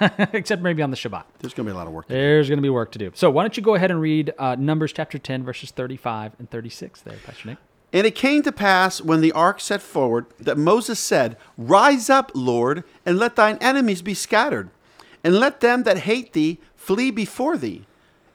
[0.32, 1.24] except maybe on the Shabbat.
[1.38, 2.08] There's going to be a lot of work.
[2.08, 2.12] to.
[2.12, 3.12] There's going to be work to do.
[3.14, 6.50] So why don't you go ahead and read uh, Numbers chapter 10, verses 35 and
[6.50, 7.58] 36 there, Pastor Nick.
[7.92, 12.32] And it came to pass when the ark set forward that Moses said, Rise up,
[12.34, 14.70] Lord, and let thine enemies be scattered,
[15.22, 17.84] and let them that hate thee flee before thee.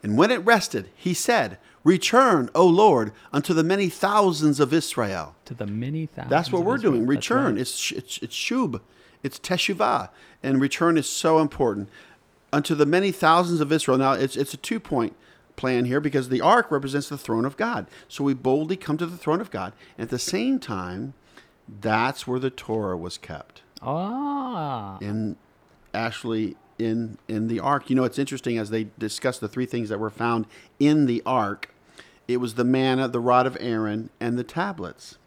[0.02, 5.34] And when it rested, he said, Return, O Lord, unto the many thousands of Israel.
[5.46, 6.30] To the many thousands.
[6.30, 6.92] That's what we're Israel.
[6.94, 7.06] doing.
[7.06, 7.52] Return.
[7.54, 7.60] right.
[7.60, 8.80] It's, it's it's shub.
[9.22, 10.10] It's teshuvah,
[10.42, 11.88] and return is so important
[12.52, 13.98] unto the many thousands of Israel.
[13.98, 15.14] Now it's it's a two point
[15.56, 17.86] plan here because the ark represents the throne of God.
[18.08, 21.14] So we boldly come to the throne of God, and at the same time,
[21.80, 24.98] that's where the Torah was kept Ah.
[25.00, 25.36] in
[25.94, 27.90] actually in in the ark.
[27.90, 30.46] You know, it's interesting as they discuss the three things that were found
[30.78, 31.74] in the ark.
[32.26, 35.18] It was the manna, the rod of Aaron, and the tablets.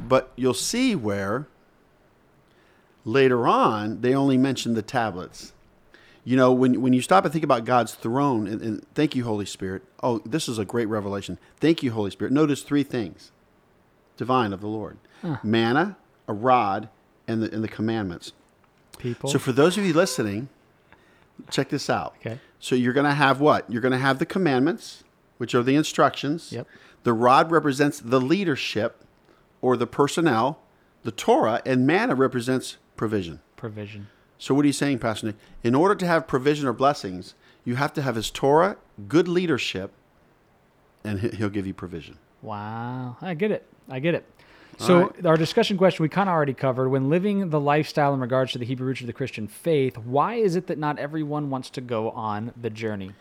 [0.00, 1.46] But you'll see where
[3.04, 5.52] later on they only mention the tablets.
[6.24, 9.24] You know, when when you stop and think about God's throne, and, and thank you,
[9.24, 9.82] Holy Spirit.
[10.02, 11.38] Oh, this is a great revelation.
[11.58, 12.32] Thank you, Holy Spirit.
[12.32, 13.32] Notice three things
[14.16, 14.98] divine of the Lord
[15.42, 16.88] manna, a rod,
[17.26, 18.32] and the, and the commandments.
[18.98, 19.30] People.
[19.30, 20.48] So for those of you listening,
[21.50, 22.14] check this out.
[22.20, 22.40] Okay.
[22.58, 23.70] So you're going to have what?
[23.70, 25.04] You're going to have the commandments,
[25.38, 26.52] which are the instructions.
[26.52, 26.66] Yep.
[27.04, 29.04] The rod represents the leadership
[29.60, 30.60] or the personnel.
[31.04, 33.40] The Torah and manna represents provision.
[33.56, 34.08] provision.
[34.36, 35.36] So what are you saying, Pastor Nick?
[35.62, 38.76] In order to have provision or blessings, you have to have his Torah,
[39.08, 39.92] good leadership,
[41.04, 42.18] and he- he'll give you provision.
[42.42, 43.16] Wow.
[43.20, 43.66] I get it.
[43.88, 44.24] I get it.
[44.78, 48.52] So our discussion question we kind of already covered when living the lifestyle in regards
[48.52, 51.68] to the Hebrew roots of the Christian faith, why is it that not everyone wants
[51.70, 53.12] to go on the journey?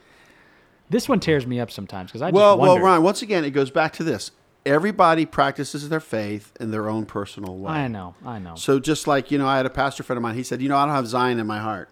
[0.90, 2.80] This one tears me up sometimes because I Well, well.
[2.80, 3.04] Ryan.
[3.04, 4.32] Once again, it goes back to this:
[4.66, 7.72] everybody practices their faith in their own personal way.
[7.72, 8.56] I know, I know.
[8.56, 10.36] So just like you know, I had a pastor friend of mine.
[10.36, 11.90] He said, you know, I don't have Zion in my heart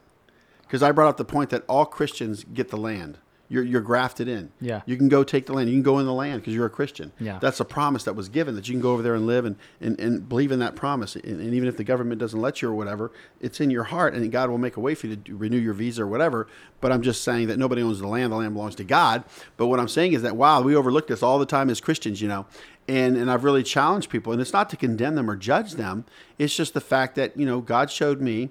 [0.61, 3.17] because I brought up the point that all Christians get the land.
[3.47, 4.51] You're, you're grafted in.
[4.59, 4.81] Yeah.
[4.87, 5.69] You can go take the land.
[5.69, 7.11] You can go in the land because you're a Christian.
[7.19, 7.37] Yeah.
[7.39, 9.55] That's a promise that was given that you can go over there and live and,
[9.79, 11.15] and, and believe in that promise.
[11.15, 14.15] And, and even if the government doesn't let you or whatever, it's in your heart
[14.15, 16.47] and God will make a way for you to renew your visa or whatever.
[16.81, 18.31] But I'm just saying that nobody owns the land.
[18.31, 19.23] The land belongs to God.
[19.57, 22.21] But what I'm saying is that, wow, we overlook this all the time as Christians,
[22.21, 22.47] you know.
[22.87, 24.33] And, and I've really challenged people.
[24.33, 26.05] And it's not to condemn them or judge them.
[26.37, 28.49] It's just the fact that, you know, God showed me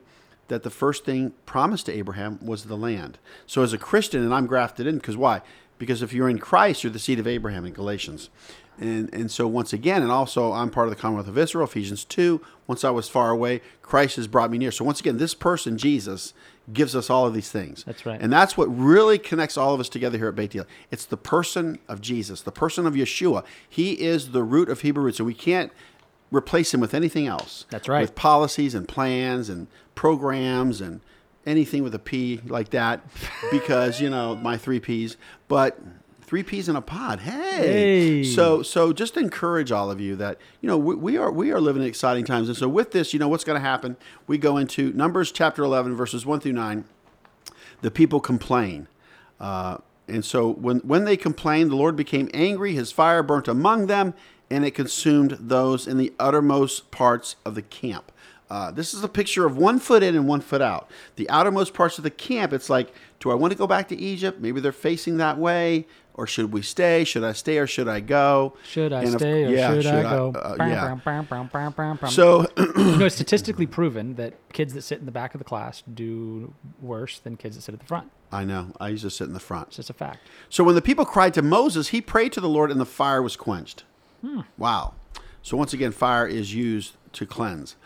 [0.49, 3.19] that the first thing promised to Abraham was the land.
[3.47, 5.43] So as a Christian, and I'm grafted in, because why?
[5.79, 8.31] because if you're in Christ, you're the seed of Abraham in Galatians.
[8.79, 12.05] And, and so once again, and also I'm part of the Commonwealth of Israel, Ephesians
[12.05, 12.41] 2.
[12.67, 14.73] Once I was far away, Christ has brought me near.
[14.73, 16.35] So once again, this person, Jesus,
[16.73, 17.85] gives us all of these things.
[17.85, 18.21] That's right.
[18.21, 20.57] And that's what really connects all of us together here at Beit.
[20.91, 23.45] It's the person of Jesus, the person of Yeshua.
[23.69, 25.71] He is the root of Hebrew roots, and we can't
[26.35, 27.67] replace him with anything else.
[27.71, 28.01] That's right.
[28.01, 31.01] With policies and plans and programs and
[31.47, 33.01] anything with a P like that,
[33.51, 35.17] because you know my three P's.
[35.49, 35.79] But
[36.23, 37.21] three peas in a pod.
[37.21, 38.23] Hey.
[38.23, 38.25] Hey.
[38.25, 41.61] So so just encourage all of you that you know we, we are we are
[41.61, 43.97] living in exciting times, and so with this, you know what's going to happen.
[44.27, 46.85] We go into Numbers chapter eleven, verses one through nine.
[47.83, 48.89] The people complain.
[49.39, 52.75] Uh, and so when, when they complained, the Lord became angry.
[52.75, 54.15] His fire burnt among them,
[54.55, 58.13] and it consumed those in the uttermost parts of the camp.
[58.51, 60.89] Uh, this is a picture of one foot in and one foot out.
[61.17, 63.97] The outermost parts of the camp, it's like, do I want to go back to
[63.97, 64.39] Egypt?
[64.41, 65.87] Maybe they're facing that way.
[66.17, 67.03] Or should we stay?
[67.03, 68.57] Should I stay or should I go?
[68.63, 70.33] Should I And of- stay or yeah, should, I should I- go?
[70.37, 70.87] uh, yeah.
[70.87, 72.11] bam, bam, bam, bam, bam, bam.
[72.11, 75.45] So, you know, it's statistically proven that kids that sit in the back of the
[75.45, 78.13] class do worse than kids that sit at the front.
[78.31, 78.73] I know.
[78.79, 79.69] I used to sit in the front.
[79.69, 80.19] It's just a fact.
[80.49, 83.23] So when the people cried to Moses, he prayed to the Lord, and the fire
[83.23, 83.83] was quenched.
[84.59, 84.95] Wow.
[85.43, 87.77] So once again, fire is used to cleanse.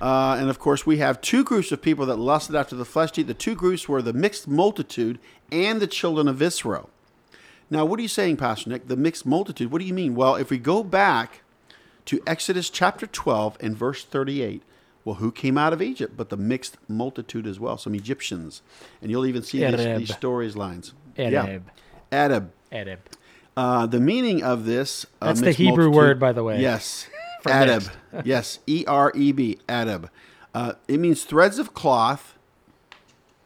[0.00, 3.12] Uh, and of course, we have two groups of people that lusted after the flesh
[3.12, 3.26] to eat.
[3.26, 5.18] The two groups were the mixed multitude
[5.52, 6.90] and the children of Israel.
[7.70, 8.88] Now, what are you saying, Pastor Nick?
[8.88, 9.70] The mixed multitude.
[9.70, 10.14] What do you mean?
[10.14, 11.42] Well, if we go back
[12.06, 14.62] to Exodus chapter 12 and verse 38,
[15.04, 17.78] well, who came out of Egypt but the mixed multitude as well?
[17.78, 18.62] Some Egyptians.
[19.00, 20.94] And you'll even see these, these stories lines.
[21.16, 21.70] Arab.
[22.10, 22.52] Arab.
[22.70, 23.00] Arab.
[23.56, 25.06] Uh, the meaning of this.
[25.20, 26.60] Uh, That's the Hebrew multitude- word, by the way.
[26.60, 27.06] Yes.
[27.44, 27.90] Adab.
[28.24, 28.60] yes.
[28.66, 29.58] E R E B.
[29.68, 30.08] Adab.
[30.54, 32.38] Uh, it means threads of cloth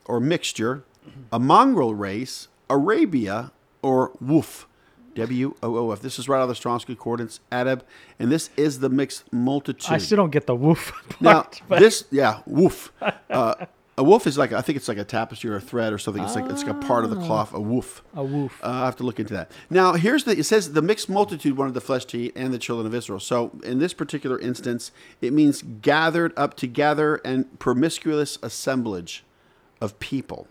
[0.05, 0.85] or mixture,
[1.33, 4.67] a mongrel race, Arabia, or woof.
[5.15, 6.01] W O O F.
[6.01, 7.81] This is right out of the Strong's Concordance, Adab.
[8.19, 9.91] And this is the mixed multitude.
[9.91, 10.93] I still don't get the woof
[11.23, 12.93] Now, but this, yeah, woof.
[13.99, 16.23] A woof is like, I think it's like a tapestry or a thread or something.
[16.23, 18.03] It's like, it's like a part of the cloth, a woof.
[18.15, 18.61] a woof.
[18.63, 19.51] Uh, I have to look into that.
[19.71, 20.33] Now, here's the.
[20.33, 23.21] It says the mixed multitude wanted the flesh to eat, and the children of Israel.
[23.21, 24.91] So, in this particular instance,
[25.23, 29.25] it means gathered up together and promiscuous assemblage
[29.81, 30.47] of people.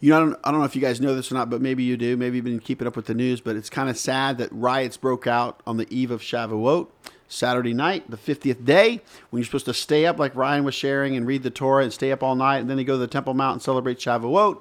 [0.00, 1.62] You know, I don't, I don't know if you guys know this or not, but
[1.62, 2.16] maybe you do.
[2.16, 4.96] Maybe you've been keeping up with the news, but it's kind of sad that riots
[4.96, 6.88] broke out on the eve of Shavuot,
[7.28, 11.16] Saturday night, the 50th day, when you're supposed to stay up, like Ryan was sharing,
[11.16, 13.06] and read the Torah and stay up all night, and then they go to the
[13.06, 14.60] Temple Mount and celebrate Shavuot.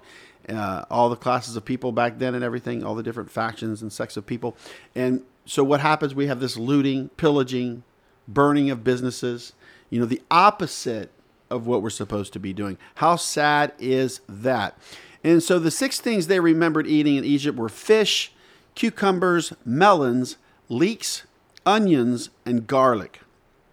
[0.50, 3.94] Uh, all the classes of people back then and everything, all the different factions and
[3.94, 4.58] sects of people.
[4.94, 6.14] And so what happens?
[6.14, 7.84] We have this looting, pillaging,
[8.28, 9.54] burning of businesses.
[9.90, 11.12] You know, the opposite
[11.50, 12.78] of what we're supposed to be doing.
[12.96, 14.78] How sad is that?
[15.24, 18.32] And so the six things they remembered eating in Egypt were fish,
[18.76, 21.24] cucumbers, melons, leeks,
[21.66, 23.22] onions, and garlic.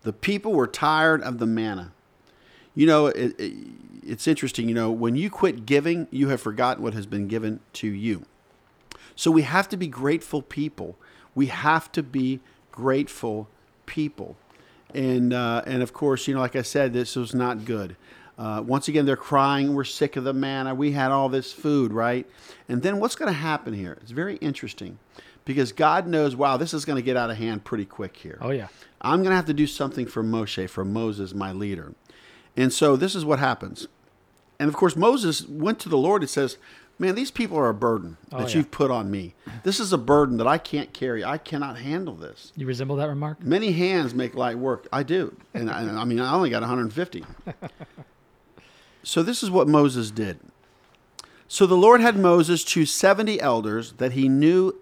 [0.03, 1.93] The people were tired of the manna.
[2.75, 3.53] You know, it, it,
[4.03, 4.69] it's interesting.
[4.69, 8.25] You know, when you quit giving, you have forgotten what has been given to you.
[9.15, 10.97] So we have to be grateful people.
[11.35, 12.41] We have to be
[12.73, 13.49] grateful
[13.87, 14.37] people.
[14.95, 17.97] And uh, and of course, you know, like I said, this was not good.
[18.39, 19.75] Uh, once again, they're crying.
[19.75, 20.75] We're sick of the manna.
[20.75, 22.27] We had all this food, right?
[22.69, 23.99] And then what's going to happen here?
[24.01, 24.99] It's very interesting
[25.45, 28.39] because God knows, wow, this is going to get out of hand pretty quick here.
[28.41, 28.69] oh yeah.
[29.03, 31.95] I'm going to have to do something for Moshe, for Moses, my leader.
[32.57, 33.89] And so this is what happens.
[34.59, 36.59] And of course, Moses went to the Lord and says,
[36.99, 38.57] Man, these people are a burden oh, that Oh, yeah.
[38.57, 39.33] you've put on me.
[39.63, 41.25] This is a burden that I can't carry.
[41.25, 42.53] I cannot handle this.
[42.57, 43.43] You resemble that remark?
[43.43, 44.87] Many hands make light work.
[44.93, 45.35] I do.
[45.55, 47.25] And I, I mean, I only got 150.
[49.03, 50.41] so this is what Moses did.
[51.49, 54.80] So the Lord had Moses choose 70 elders that he knew,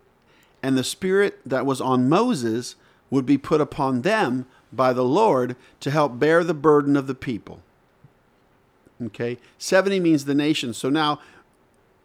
[0.63, 2.77] and the spirit that was on Moses
[3.11, 7.15] would be put upon them by the Lord to help bear the burden of the
[7.15, 7.61] people.
[9.03, 9.39] Okay?
[9.59, 10.75] 70 means the nation.
[10.75, 11.21] So now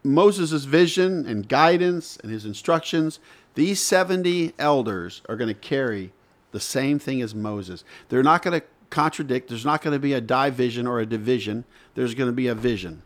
[0.02, 3.18] Moses' vision and guidance and his instructions,
[3.54, 6.12] these 70 elders are going to carry
[6.52, 7.84] the same thing as Moses.
[8.08, 11.64] They're not going to contradict, there's not going to be a division or a division,
[11.94, 13.02] there's going to be a vision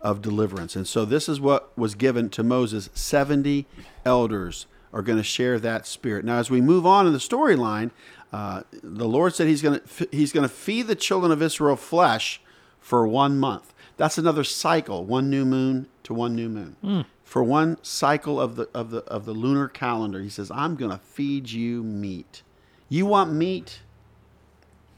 [0.00, 0.74] of deliverance.
[0.74, 3.66] And so this is what was given to Moses 70
[4.06, 6.24] elders are going to share that spirit.
[6.24, 7.90] Now, as we move on in the storyline,
[8.32, 11.76] uh, the Lord said He's going to He's going to feed the children of Israel
[11.76, 12.40] flesh
[12.80, 13.74] for one month.
[13.96, 17.04] That's another cycle, one new moon to one new moon.
[17.24, 20.90] For one cycle of the of the of the lunar calendar, He says, "I'm going
[20.90, 22.42] to feed you meat.
[22.88, 23.80] You want meat?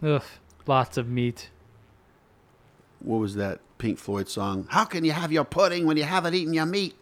[0.03, 0.23] Ugh.
[0.67, 1.51] Lots of meat.
[3.01, 4.67] What was that Pink Floyd song?
[4.71, 6.95] How can you have your pudding when you haven't eaten your meat?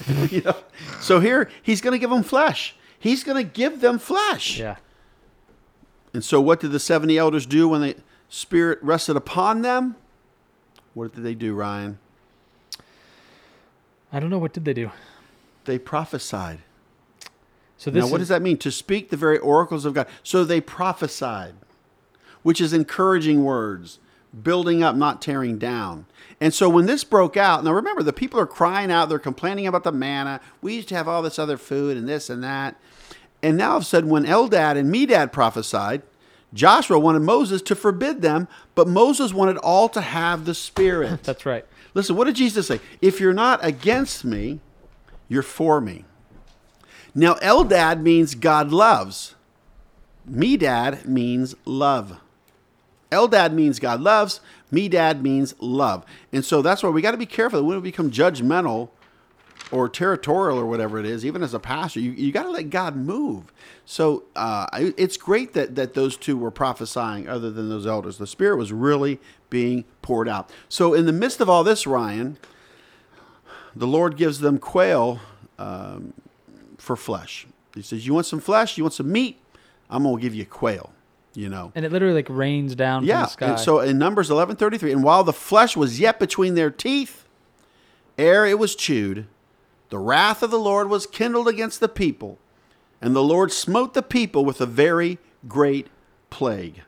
[0.30, 0.56] you know?
[1.00, 2.76] So here, he's going to give them flesh.
[2.98, 4.58] He's going to give them flesh.
[4.58, 4.76] Yeah.
[6.14, 7.96] And so, what did the 70 elders do when the
[8.28, 9.96] Spirit rested upon them?
[10.94, 11.98] What did they do, Ryan?
[14.12, 14.38] I don't know.
[14.38, 14.90] What did they do?
[15.64, 16.58] They prophesied.
[17.78, 18.58] So this now, what is, does that mean?
[18.58, 20.06] To speak the very oracles of God.
[20.22, 21.54] So they prophesied,
[22.42, 23.98] which is encouraging words,
[24.40, 26.06] building up, not tearing down.
[26.40, 29.66] And so when this broke out, now remember, the people are crying out, they're complaining
[29.66, 30.40] about the manna.
[30.60, 32.76] We used to have all this other food and this and that.
[33.42, 36.02] And now all of a sudden, when Eldad and Medad prophesied,
[36.54, 41.22] Joshua wanted Moses to forbid them, but Moses wanted all to have the Spirit.
[41.24, 41.64] That's right.
[41.94, 42.80] Listen, what did Jesus say?
[43.00, 44.60] If you're not against me,
[45.28, 46.04] you're for me.
[47.14, 49.34] Now, Eldad means God loves.
[50.30, 52.18] Medad means love.
[53.12, 54.40] Eldad means God loves.
[54.72, 56.04] Medad means love.
[56.32, 58.88] And so that's why we got to be careful that when we become judgmental
[59.70, 62.70] or territorial or whatever it is, even as a pastor, you, you got to let
[62.70, 63.52] God move.
[63.84, 68.18] So uh, it's great that, that those two were prophesying other than those elders.
[68.18, 70.50] The Spirit was really being poured out.
[70.68, 72.38] So in the midst of all this, Ryan,
[73.76, 75.20] the Lord gives them quail
[75.58, 76.14] um,
[76.78, 77.46] for flesh.
[77.74, 78.76] He says, You want some flesh?
[78.76, 79.38] You want some meat?
[79.88, 80.92] I'm going to give you quail.
[81.34, 83.14] You know, And it literally like rains down yeah.
[83.14, 83.46] from the sky.
[83.46, 87.26] And so in Numbers 11:33, and while the flesh was yet between their teeth,
[88.18, 89.26] ere it was chewed,
[89.88, 92.38] the wrath of the Lord was kindled against the people,
[93.00, 95.18] and the Lord smote the people with a very
[95.48, 95.88] great
[96.30, 96.82] plague.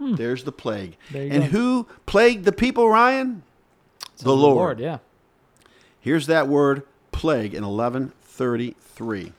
[0.00, 0.96] There's the plague.
[1.08, 1.14] Hmm.
[1.14, 1.48] There and go.
[1.50, 3.42] who plagued the people, Ryan?
[4.20, 4.80] the Lord.
[4.80, 4.98] yeah.
[6.00, 6.82] Here's that word
[7.12, 9.32] plague in 1133.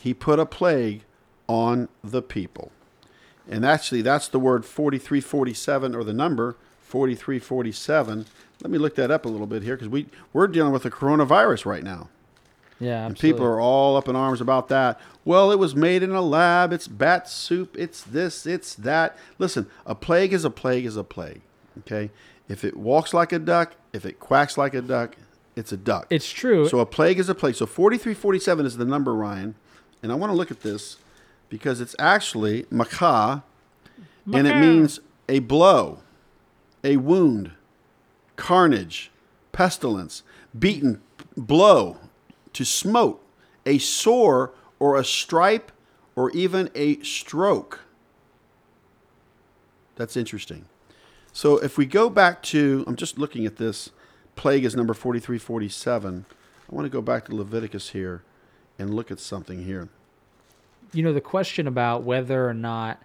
[0.00, 1.04] He put a plague
[1.46, 2.72] on the people.
[3.50, 8.26] And actually, that's the word 4347 or the number 4347.
[8.62, 10.90] Let me look that up a little bit here because we, we're dealing with the
[10.90, 12.08] coronavirus right now.
[12.78, 13.06] Yeah.
[13.06, 14.98] And people are all up in arms about that.
[15.24, 16.72] Well, it was made in a lab.
[16.72, 17.76] It's bat soup.
[17.78, 18.46] It's this.
[18.46, 19.18] It's that.
[19.38, 21.42] Listen, a plague is a plague is a plague.
[21.80, 22.10] Okay?
[22.48, 25.16] If it walks like a duck, if it quacks like a duck,
[25.56, 26.06] it's a duck.
[26.08, 26.68] It's true.
[26.68, 27.54] So a plague is a plague.
[27.54, 29.56] So 4347 is the number, Ryan.
[30.02, 30.96] And I want to look at this
[31.50, 33.42] because it's actually makah,
[34.32, 35.98] and it means a blow,
[36.82, 37.50] a wound,
[38.36, 39.10] carnage,
[39.52, 40.22] pestilence,
[40.58, 41.02] beaten,
[41.36, 41.98] blow,
[42.54, 43.22] to smote,
[43.66, 45.70] a sore or a stripe
[46.16, 47.80] or even a stroke.
[49.96, 50.64] That's interesting.
[51.32, 53.90] So if we go back to, I'm just looking at this,
[54.36, 56.24] plague is number 4347.
[56.70, 58.22] I want to go back to Leviticus here
[58.78, 59.88] and look at something here.
[60.92, 63.02] You know the question about whether or not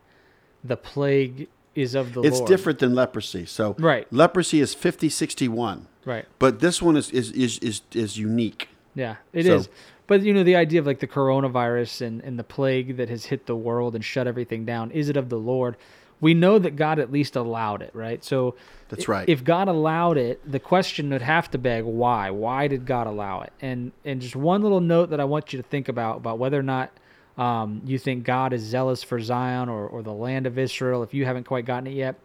[0.63, 2.47] the plague is of the Lord It's Lord.
[2.49, 3.45] different than leprosy.
[3.45, 4.07] So Right.
[4.11, 6.25] leprosy is 5061, Right.
[6.39, 8.69] but this one is is is is, is unique.
[8.95, 9.65] Yeah, it is.
[9.65, 9.71] So-
[10.07, 13.25] But you know the idea of like the coronavirus and, and the plague that has
[13.25, 15.75] hit the world and shut everything down, is it of the Lord?
[16.21, 18.23] We know that God at least allowed it, right?
[18.23, 18.55] So
[18.89, 19.27] That's right.
[19.27, 22.29] If God allowed it, the question would have to beg why?
[22.29, 23.51] Why did God allow it?
[23.61, 26.57] And and just one little note that I want you to think about about whether
[26.59, 26.91] or not
[27.37, 31.13] um, you think God is zealous for Zion or, or the land of Israel, if
[31.13, 32.15] you haven't quite gotten it yet.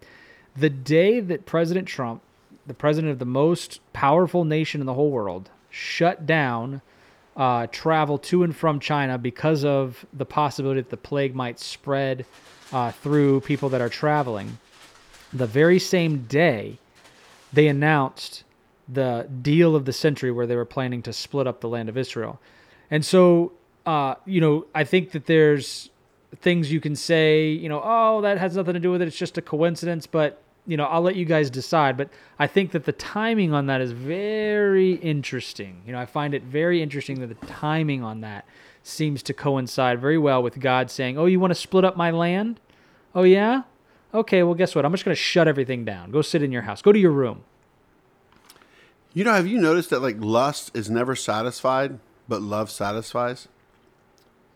[0.57, 2.23] The day that President Trump,
[2.67, 6.83] the president of the most powerful nation in the whole world, shut down
[7.37, 12.27] uh, travel to and from China because of the possibility that the plague might spread
[12.73, 14.59] uh, through people that are traveling.
[15.33, 16.79] The very same day,
[17.53, 18.45] they announced
[18.89, 21.97] the deal of the century where they were planning to split up the land of
[21.97, 22.41] Israel.
[22.91, 23.53] And so,
[23.91, 25.91] uh, you know, I think that there's
[26.36, 29.09] things you can say, you know, oh, that has nothing to do with it.
[29.09, 30.07] It's just a coincidence.
[30.07, 31.97] But, you know, I'll let you guys decide.
[31.97, 35.82] But I think that the timing on that is very interesting.
[35.84, 38.47] You know, I find it very interesting that the timing on that
[38.84, 42.12] seems to coincide very well with God saying, oh, you want to split up my
[42.12, 42.61] land?
[43.12, 43.62] Oh, yeah?
[44.14, 44.84] Okay, well, guess what?
[44.84, 46.12] I'm just going to shut everything down.
[46.12, 46.80] Go sit in your house.
[46.80, 47.43] Go to your room.
[49.12, 53.49] You know, have you noticed that like lust is never satisfied, but love satisfies?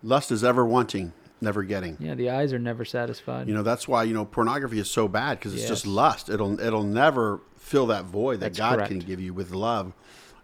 [0.05, 1.97] Lust is ever wanting, never getting.
[1.99, 3.49] Yeah, the eyes are never satisfied.
[3.49, 6.29] You know, that's why, you know, pornography is so bad because it's just lust.
[6.29, 8.91] It'll it'll never fill that void that That's God correct.
[8.91, 9.95] can give you with love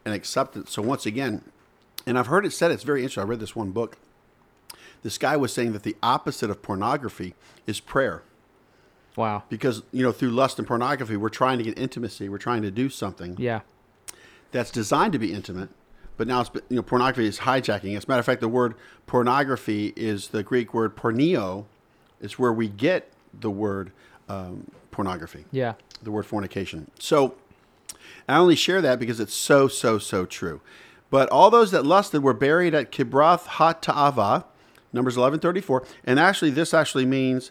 [0.04, 0.72] and acceptance.
[0.72, 1.42] So once again,
[2.06, 3.22] and I've heard it said it's very interesting.
[3.22, 3.98] I read this one book.
[5.02, 7.34] This guy was saying that the opposite of pornography
[7.66, 8.22] is prayer.
[9.16, 9.42] wow.
[9.50, 12.28] Because, you know, through lust and pornography, we're trying to get intimacy.
[12.30, 13.60] We're trying to do something Yeah.
[14.52, 15.68] that's designed to be intimate,
[16.20, 17.96] but now it's you know pornography is hijacking.
[17.96, 18.74] As a matter of fact, the word
[19.06, 21.64] pornography is the Greek word porneo.
[22.20, 23.90] It's where we get the word
[24.28, 25.76] um, pornography, Yeah.
[26.02, 26.90] the word fornication.
[26.98, 27.36] So
[28.28, 30.60] I only share that because it's so so so true.
[31.08, 34.44] But all those that lusted were buried at Kibroth Hatava,
[34.92, 35.86] Numbers 11:34.
[36.04, 37.50] And actually, this actually means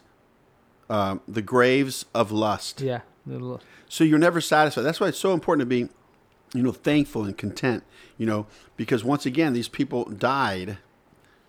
[0.88, 2.82] um, the graves of lust.
[2.82, 3.00] Yeah.
[3.88, 4.82] So you're never satisfied.
[4.82, 5.88] That's why it's so important to be,
[6.54, 7.84] you know, thankful and content.
[8.18, 8.46] You know,
[8.76, 10.78] because once again, these people died,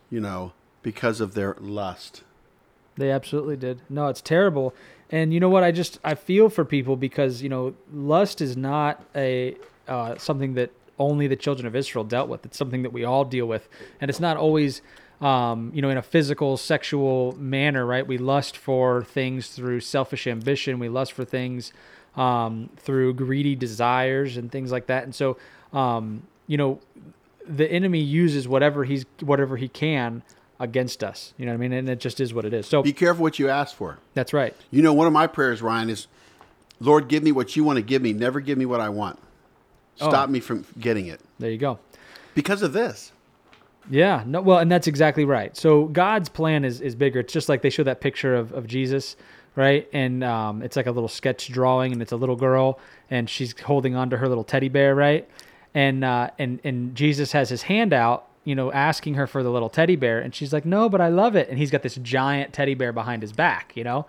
[0.09, 2.23] you know, because of their lust.
[2.97, 3.81] They absolutely did.
[3.89, 4.73] No, it's terrible.
[5.09, 5.63] And you know what?
[5.63, 10.53] I just I feel for people because you know lust is not a uh, something
[10.53, 12.45] that only the children of Israel dealt with.
[12.45, 13.67] It's something that we all deal with,
[13.99, 14.81] and it's not always
[15.19, 18.05] um, you know in a physical, sexual manner, right?
[18.05, 20.79] We lust for things through selfish ambition.
[20.79, 21.73] We lust for things
[22.15, 25.03] um, through greedy desires and things like that.
[25.03, 25.37] And so
[25.73, 26.79] um, you know
[27.47, 30.21] the enemy uses whatever he's whatever he can
[30.59, 31.33] against us.
[31.37, 31.73] You know what I mean?
[31.73, 32.67] And it just is what it is.
[32.67, 33.97] So Be careful what you ask for.
[34.13, 34.55] that's right.
[34.69, 36.05] You know, one of my prayers, Ryan, is,
[36.79, 38.13] Lord, give me what you want to give me.
[38.13, 39.17] Never give me what I want.
[39.95, 40.31] Stop Oh.
[40.31, 41.79] me from getting it There you go.
[42.35, 43.11] because of this.
[43.89, 45.57] Yeah, no, well, and that's exactly right.
[45.57, 47.21] So God's plan is is bigger.
[47.21, 49.15] It's just like they show that picture of, of Jesus,
[49.55, 49.87] right?
[49.93, 52.79] And um, it's like a little sketch drawing, and it's a little girl,
[53.09, 55.27] and she's holding on to her little teddy bear, right?
[55.73, 59.51] And uh, and and Jesus has his hand out, you know, asking her for the
[59.51, 61.95] little teddy bear, and she's like, "No, but I love it." And he's got this
[61.95, 64.05] giant teddy bear behind his back, you know.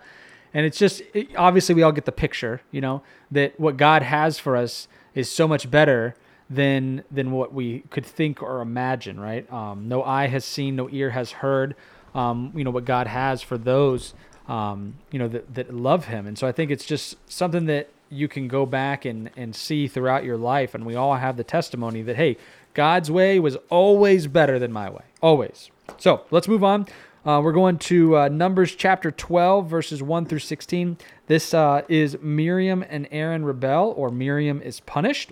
[0.53, 4.03] And it's just it, obviously we all get the picture, you know, that what God
[4.03, 6.15] has for us is so much better
[6.49, 9.51] than than what we could think or imagine, right?
[9.51, 11.75] Um, no eye has seen, no ear has heard,
[12.13, 14.13] um, you know, what God has for those,
[14.47, 16.27] um, you know, that, that love Him.
[16.27, 19.87] And so I think it's just something that you can go back and, and see
[19.87, 20.75] throughout your life.
[20.75, 22.37] And we all have the testimony that, hey,
[22.73, 25.69] God's way was always better than my way, always.
[25.97, 26.87] So let's move on.
[27.25, 30.97] Uh, we're going to uh, Numbers chapter 12, verses 1 through 16.
[31.27, 35.31] This uh, is Miriam and Aaron rebel, or Miriam is punished.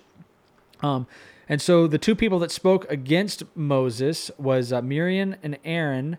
[0.80, 1.06] Um,
[1.48, 6.16] and so the two people that spoke against Moses was uh, Miriam and Aaron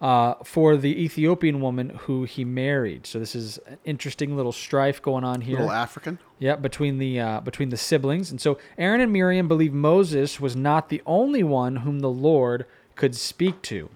[0.00, 3.06] uh, for the Ethiopian woman who he married.
[3.06, 5.56] So this is an interesting little strife going on here.
[5.56, 6.18] Little African.
[6.38, 10.54] Yeah, between the uh, between the siblings, and so Aaron and Miriam believe Moses was
[10.54, 13.88] not the only one whom the Lord could speak to.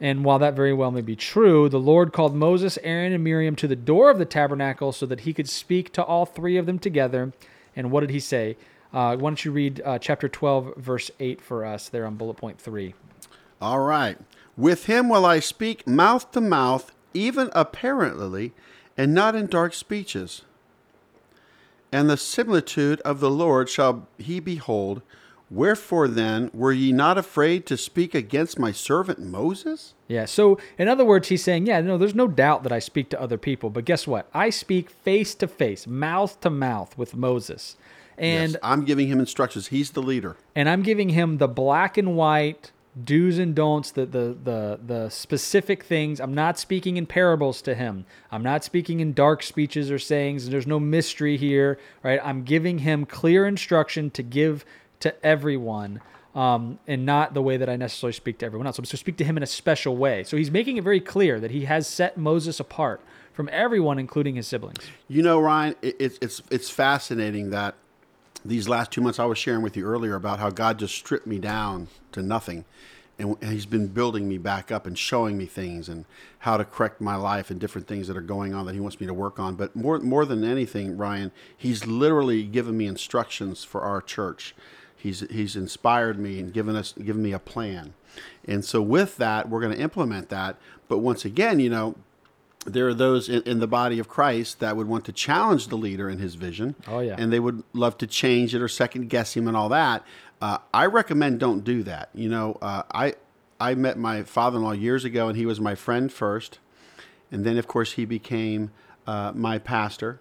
[0.00, 3.56] And while that very well may be true, the Lord called Moses, Aaron, and Miriam
[3.56, 6.66] to the door of the tabernacle so that he could speak to all three of
[6.66, 7.32] them together.
[7.74, 8.56] And what did he say?
[8.92, 12.36] Uh, why don't you read uh, chapter 12, verse 8 for us there on bullet
[12.36, 12.94] point 3?
[13.60, 14.16] All right.
[14.58, 18.52] With him will I speak mouth to mouth, even apparently,
[18.96, 20.42] and not in dark speeches.
[21.92, 25.00] And the similitude of the Lord shall he behold.
[25.48, 29.94] Wherefore then were ye not afraid to speak against my servant Moses?
[30.08, 30.24] Yeah.
[30.24, 33.20] So, in other words, he's saying, yeah, no, there's no doubt that I speak to
[33.20, 34.28] other people, but guess what?
[34.34, 37.76] I speak face to face, mouth to mouth with Moses.
[38.18, 39.68] And yes, I'm giving him instructions.
[39.68, 40.36] He's the leader.
[40.56, 42.72] and I'm giving him the black and white
[43.04, 46.20] do's and don'ts, the the the the specific things.
[46.20, 48.04] I'm not speaking in parables to him.
[48.30, 50.48] I'm not speaking in dark speeches or sayings.
[50.48, 52.20] There's no mystery here, right?
[52.22, 54.64] I'm giving him clear instruction to give
[55.00, 56.00] to everyone.
[56.34, 58.78] Um, and not the way that I necessarily speak to everyone else.
[58.78, 60.22] I'm supposed to speak to him in a special way.
[60.22, 63.00] So he's making it very clear that he has set Moses apart
[63.32, 64.84] from everyone, including his siblings.
[65.08, 67.74] You know, Ryan, it, it's it's it's fascinating that
[68.44, 71.26] these last two months I was sharing with you earlier about how God just stripped
[71.26, 72.64] me down to nothing,
[73.18, 76.04] and, He's been building me back up and showing me things and
[76.40, 79.00] how to correct my life and different things that are going on that He wants
[79.00, 79.56] me to work on.
[79.56, 84.54] But more more than anything, Ryan, He's literally given me instructions for our church.
[84.96, 87.94] He's He's inspired me and given us given me a plan,
[88.46, 90.56] and so with that, we're going to implement that.
[90.86, 91.96] But once again, you know,
[92.68, 95.76] there are those in, in the body of Christ that would want to challenge the
[95.76, 96.74] leader in his vision.
[96.86, 97.16] Oh, yeah.
[97.18, 100.04] And they would love to change it or second guess him and all that.
[100.40, 102.10] Uh, I recommend don't do that.
[102.14, 103.14] You know, uh, I
[103.60, 106.60] I met my father-in-law years ago, and he was my friend first,
[107.32, 108.70] and then of course he became
[109.06, 110.20] uh, my pastor,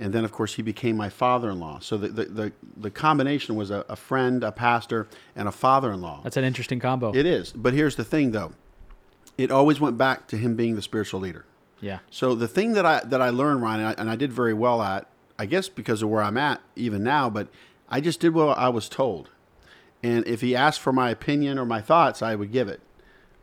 [0.00, 1.78] and then of course he became my father-in-law.
[1.78, 6.22] So the the the, the combination was a, a friend, a pastor, and a father-in-law.
[6.24, 7.12] That's an interesting combo.
[7.14, 7.52] It is.
[7.52, 8.52] But here's the thing, though.
[9.38, 11.46] It always went back to him being the spiritual leader.
[11.82, 11.98] Yeah.
[12.10, 14.54] So the thing that I that I learned, Ryan, and I, and I did very
[14.54, 15.06] well at,
[15.38, 17.48] I guess because of where I'm at even now, but
[17.90, 19.28] I just did what I was told.
[20.02, 22.80] And if he asked for my opinion or my thoughts, I would give it,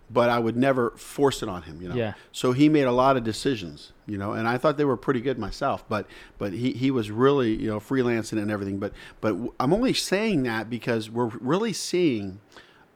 [0.10, 1.82] but I would never force it on him.
[1.82, 1.96] You know.
[1.96, 2.14] Yeah.
[2.32, 5.22] So he made a lot of decisions, you know, and I thought they were pretty
[5.22, 5.88] good myself.
[5.88, 8.80] But but he, he was really you know freelancing and everything.
[8.80, 12.40] But but I'm only saying that because we're really seeing.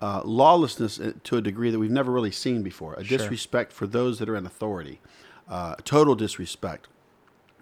[0.02, 2.94] Uh, lawlessness uh, to a degree that we've never really seen before.
[2.96, 3.18] A Sure.
[3.18, 5.00] disrespect for those that are in authority,
[5.50, 6.88] uh, total disrespect.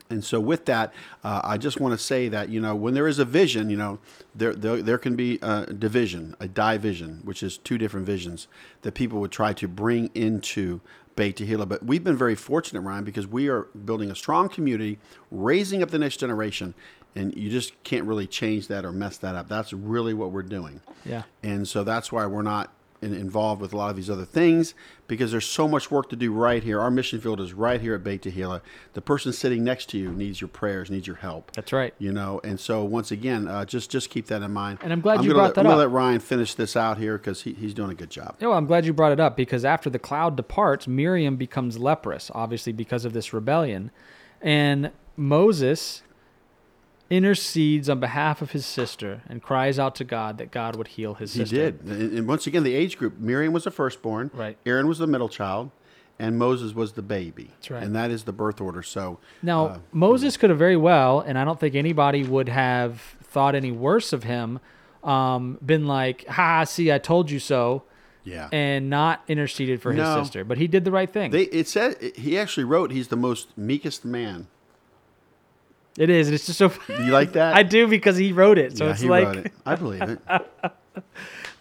[0.09, 3.07] And so, with that, uh, I just want to say that you know when there
[3.07, 3.99] is a vision, you know
[4.35, 8.47] there there, there can be a division, a division, which is two different visions
[8.81, 10.81] that people would try to bring into
[11.15, 11.67] Beit Tehillah.
[11.67, 14.99] But we've been very fortunate, Ryan, because we are building a strong community,
[15.31, 16.73] raising up the next generation,
[17.15, 19.47] and you just can't really change that or mess that up.
[19.47, 20.81] That's really what we're doing.
[21.05, 21.23] Yeah.
[21.41, 24.73] And so that's why we're not involved with a lot of these other things
[25.07, 26.79] because there's so much work to do right here.
[26.79, 28.61] Our mission field is right here at Beit Tehillah.
[28.93, 31.51] The person sitting next to you needs your prayers, needs your help.
[31.53, 31.93] That's right.
[31.97, 34.79] You know, and so once again, uh, just just keep that in mind.
[34.81, 36.97] And I'm glad you gonna brought let, that I'm gonna let Ryan finish this out
[36.97, 38.35] here because he, he's doing a good job.
[38.39, 41.79] Yeah, well, I'm glad you brought it up because after the cloud departs, Miriam becomes
[41.79, 43.91] leprous, obviously because of this rebellion.
[44.41, 46.03] And Moses
[47.11, 51.15] intercedes on behalf of his sister and cries out to God that God would heal
[51.15, 54.57] his He did, and, and once again, the age group: Miriam was the firstborn, Right.
[54.65, 55.71] Aaron was the middle child,
[56.17, 57.49] and Moses was the baby.
[57.55, 57.83] That's right.
[57.83, 58.81] And that is the birth order.
[58.81, 63.01] So Now, uh, Moses could have very well, and I don't think anybody would have
[63.23, 64.59] thought any worse of him,
[65.03, 67.83] um, been like, ha, see, I told you so,
[68.23, 70.03] yeah, and not interceded for No.
[70.17, 70.43] his sister.
[70.43, 71.31] But he did the right thing.
[71.31, 74.47] they it said he actually wrote he's the most meekest man.
[75.97, 76.27] It is.
[76.27, 76.71] and It's just so.
[76.89, 77.55] You like that?
[77.55, 78.77] I do because he wrote it.
[78.77, 79.25] So yeah, it's he like.
[79.27, 79.53] wrote it.
[79.65, 80.19] I believe it.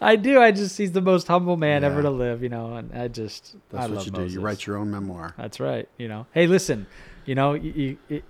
[0.00, 0.40] I do.
[0.40, 3.54] I just he's the most humble man ever to live, you know, and I just
[3.70, 4.28] That's I what you Moses.
[4.28, 4.32] do.
[4.34, 5.34] You write your own memoir.
[5.36, 5.88] That's right.
[5.98, 6.86] You know, hey, listen,
[7.26, 8.22] you know, you, you,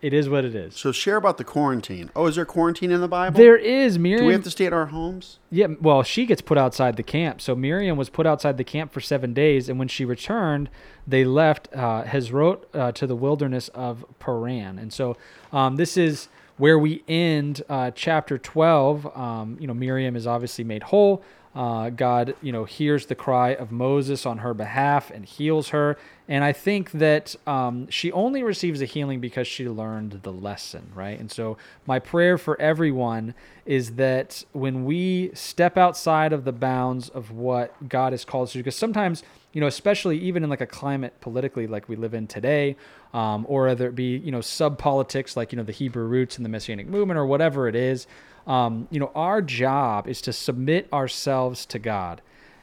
[0.00, 0.76] it, is what it is.
[0.76, 2.10] So share about the quarantine.
[2.14, 3.36] Oh, is there quarantine in the Bible?
[3.36, 4.22] There is Miriam.
[4.22, 5.38] Do we have to stay at our homes?
[5.50, 7.40] Yeah, well, she gets put outside the camp.
[7.40, 10.70] So Miriam was put outside the camp for seven days, and when she returned,
[11.06, 14.78] they left uh, Hezrot uh, to the wilderness of Paran.
[14.78, 15.16] And so
[15.52, 16.28] um, this is
[16.58, 19.16] where we end uh, chapter 12.
[19.16, 21.22] Um, you know, Miriam is obviously made whole.
[21.54, 25.96] Uh, God, you know, hears the cry of Moses on her behalf and heals her.
[26.30, 30.92] And I think that um, she only receives a healing because she learned the lesson,
[30.94, 31.18] right?
[31.18, 31.56] And so
[31.86, 37.88] my prayer for everyone is that when we step outside of the bounds of what
[37.88, 39.22] God has called us to, because sometimes,
[39.54, 42.76] you know, especially even in like a climate politically like we live in today,
[43.14, 46.36] um, or whether it be, you know, sub politics like, you know, the Hebrew roots
[46.36, 48.06] and the Messianic movement or whatever it is,
[48.46, 52.20] um, you know, our job is to submit ourselves to God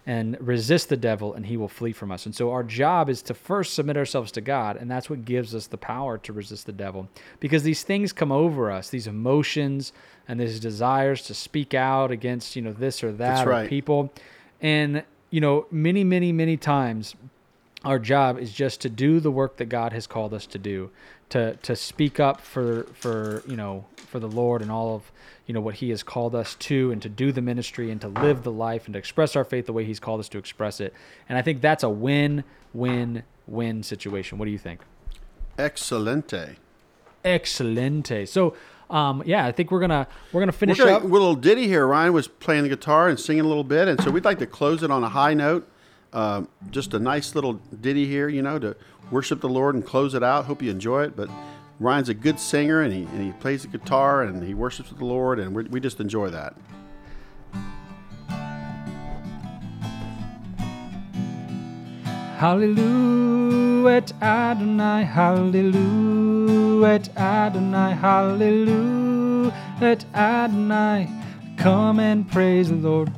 [0.07, 2.25] and resist the devil and he will flee from us.
[2.25, 5.55] And so our job is to first submit ourselves to God and that's what gives
[5.55, 7.07] us the power to resist the devil
[7.39, 9.93] because these things come over us, these emotions
[10.27, 13.69] and these desires to speak out against, you know, this or that That's or right.
[13.69, 14.11] people.
[14.61, 17.15] And you know, many many many times
[17.83, 20.91] our job is just to do the work that God has called us to do,
[21.29, 23.85] to to speak up for for you know
[24.15, 25.11] for the Lord and all of
[25.45, 28.07] you know what He has called us to, and to do the ministry and to
[28.07, 30.79] live the life and to express our faith the way He's called us to express
[30.79, 30.93] it.
[31.27, 34.37] And I think that's a win win win situation.
[34.37, 34.79] What do you think?
[35.59, 36.55] Excelente.
[37.25, 38.25] Excelente.
[38.25, 38.55] So.
[38.87, 41.03] Um, yeah, I think we're gonna we're gonna We're finish gonna, up.
[41.03, 41.87] a little ditty here.
[41.87, 44.45] Ryan was playing the guitar and singing a little bit, and so we'd like to
[44.45, 45.67] close it on a high note.
[46.13, 48.75] Um, just a nice little ditty here, you know, to
[49.09, 50.45] worship the Lord and close it out.
[50.45, 51.15] Hope you enjoy it.
[51.15, 51.29] But
[51.79, 55.03] Ryan's a good singer, and he and he plays the guitar and he worships the
[55.05, 56.55] Lord, and we just enjoy that.
[62.37, 69.53] Hallelujah, Adonai, hallelujah, Adonai, hallelujah,
[70.13, 71.09] Adonai.
[71.57, 73.11] Come and praise the Lord.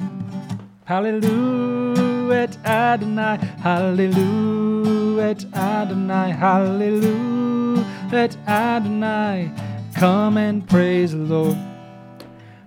[0.85, 4.76] Hallelujah, Adonai, hallelujah,
[5.19, 9.51] Adonai, hallelujah, at Adonai.
[9.95, 11.57] Come and praise the Lord.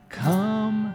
[0.08, 0.94] Come,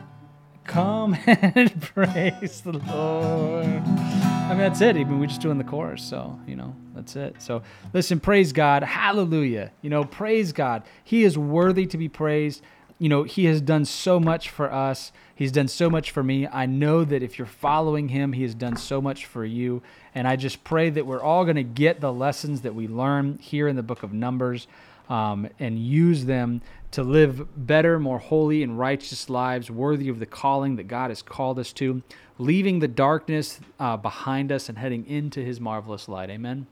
[0.66, 3.66] come and praise the Lord.
[3.66, 4.96] I mean, that's it.
[4.96, 7.42] Mean, we're just doing the chorus, so you know, that's it.
[7.42, 7.62] So
[7.94, 9.72] listen, praise God, hallelujah.
[9.82, 10.84] You know, praise God.
[11.04, 12.62] He is worthy to be praised.
[12.98, 15.12] You know, He has done so much for us.
[15.36, 16.48] He's done so much for me.
[16.48, 19.82] I know that if you're following Him, He has done so much for you.
[20.14, 23.38] And I just pray that we're all going to get the lessons that we learn
[23.40, 24.68] here in the book of Numbers
[25.10, 30.26] um, and use them to live better, more holy, and righteous lives worthy of the
[30.26, 32.02] calling that God has called us to,
[32.38, 36.30] leaving the darkness uh, behind us and heading into His marvelous light.
[36.30, 36.68] Amen.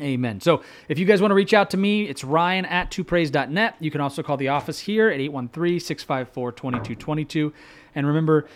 [0.00, 0.40] Amen.
[0.40, 3.76] So if you guys want to reach out to me, it's ryan at twopraise.net.
[3.78, 7.52] You can also call the office here at 813 654 2222.
[7.94, 8.46] And remember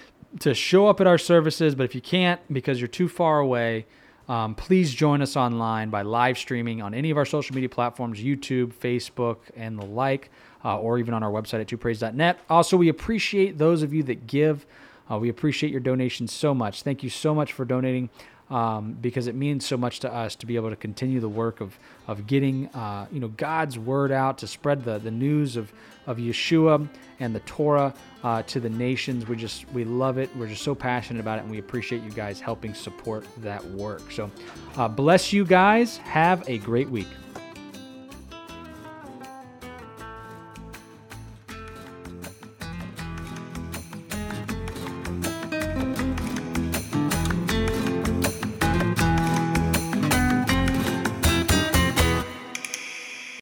[0.41, 3.87] to show up at our services, but if you can't because you're too far away,
[4.29, 8.21] um, please join us online by live streaming on any of our social media platforms
[8.21, 10.31] YouTube, Facebook, and the like,
[10.65, 12.39] uh, or even on our website at twopraise.net.
[12.51, 14.67] Also, we appreciate those of you that give.
[15.11, 16.83] Uh, we appreciate your donations so much.
[16.83, 18.11] Thank you so much for donating.
[18.51, 21.61] Um, because it means so much to us to be able to continue the work
[21.61, 25.73] of, of getting uh, you know God's word out to spread the, the news of,
[26.07, 26.89] of Yeshua
[27.21, 27.93] and the Torah
[28.23, 29.27] uh, to the nations.
[29.27, 30.35] We just we love it.
[30.37, 34.11] We're just so passionate about it, and we appreciate you guys helping support that work.
[34.11, 34.31] So
[34.77, 35.99] uh, bless you guys.
[35.99, 37.09] Have a great week.